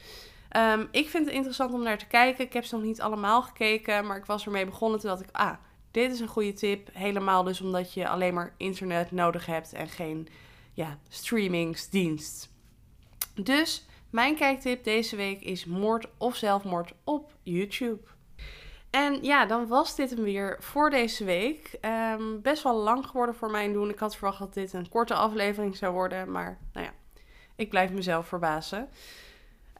Um, 0.57 0.87
ik 0.91 1.09
vind 1.09 1.25
het 1.25 1.35
interessant 1.35 1.73
om 1.73 1.83
naar 1.83 1.97
te 1.97 2.07
kijken. 2.07 2.45
Ik 2.45 2.53
heb 2.53 2.65
ze 2.65 2.75
nog 2.75 2.83
niet 2.83 3.01
allemaal 3.01 3.41
gekeken. 3.41 4.05
Maar 4.05 4.17
ik 4.17 4.25
was 4.25 4.45
ermee 4.45 4.65
begonnen 4.65 4.99
toen 4.99 5.09
dacht 5.09 5.21
ik, 5.21 5.29
ah, 5.31 5.53
dit 5.91 6.11
is 6.11 6.19
een 6.19 6.27
goede 6.27 6.53
tip. 6.53 6.89
Helemaal 6.93 7.43
dus 7.43 7.61
omdat 7.61 7.93
je 7.93 8.07
alleen 8.07 8.33
maar 8.33 8.53
internet 8.57 9.11
nodig 9.11 9.45
hebt 9.45 9.73
en 9.73 9.87
geen 9.87 10.27
ja, 10.73 10.97
streamingsdienst. 11.09 12.49
Dus 13.35 13.85
mijn 14.09 14.35
kijktip 14.35 14.83
deze 14.83 15.15
week 15.15 15.41
is 15.41 15.65
moord 15.65 16.07
of 16.17 16.35
zelfmoord 16.35 16.93
op 17.03 17.31
YouTube. 17.43 18.07
En 18.89 19.23
ja, 19.23 19.45
dan 19.45 19.67
was 19.67 19.95
dit 19.95 20.09
hem 20.09 20.23
weer 20.23 20.57
voor 20.59 20.89
deze 20.89 21.25
week. 21.25 21.77
Um, 21.81 22.41
best 22.41 22.63
wel 22.63 22.75
lang 22.75 23.05
geworden 23.05 23.35
voor 23.35 23.51
mijn 23.51 23.73
doen. 23.73 23.89
Ik 23.89 23.99
had 23.99 24.15
verwacht 24.15 24.39
dat 24.39 24.53
dit 24.53 24.73
een 24.73 24.89
korte 24.89 25.13
aflevering 25.13 25.77
zou 25.77 25.93
worden. 25.93 26.31
Maar 26.31 26.57
nou 26.73 26.85
ja, 26.85 26.93
ik 27.55 27.69
blijf 27.69 27.91
mezelf 27.91 28.27
verbazen. 28.27 28.89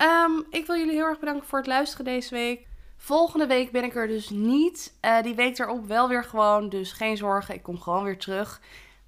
Um, 0.02 0.46
ik 0.50 0.66
wil 0.66 0.76
jullie 0.76 0.94
heel 0.94 1.06
erg 1.06 1.20
bedanken 1.20 1.48
voor 1.48 1.58
het 1.58 1.68
luisteren 1.68 2.06
deze 2.06 2.36
week. 2.36 2.68
Volgende 2.98 3.48
week 3.48 3.72
ben 3.72 3.84
ik 3.84 3.96
er 3.96 4.08
dus 4.08 4.30
niet. 4.30 4.98
Uh, 5.02 5.22
die 5.22 5.36
week 5.36 5.60
erop 5.60 5.86
wel 5.86 6.08
weer 6.08 6.24
gewoon. 6.24 6.70
Dus 6.70 6.92
geen 6.92 7.18
zorgen, 7.18 7.56
ik 7.56 7.64
kom 7.64 7.80
gewoon 7.80 8.04
weer 8.04 8.20
terug. 8.20 8.62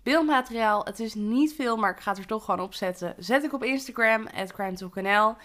Beeldmateriaal, 0.04 0.86
het 0.86 1.00
is 1.00 1.14
niet 1.14 1.54
veel, 1.54 1.78
maar 1.78 1.92
ik 1.92 2.00
ga 2.00 2.12
het 2.12 2.20
er 2.20 2.26
toch 2.26 2.46
gewoon 2.46 2.60
op 2.60 2.74
zetten. 2.74 3.16
Zet 3.18 3.44
ik 3.44 3.54
op 3.54 3.64
Instagram, 3.64 4.28
@crime2nl. 4.28 5.36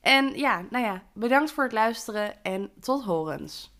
En 0.00 0.38
ja, 0.38 0.64
nou 0.70 0.84
ja, 0.84 1.02
bedankt 1.12 1.52
voor 1.52 1.64
het 1.64 1.72
luisteren 1.72 2.42
en 2.42 2.70
tot 2.80 3.04
horens. 3.04 3.73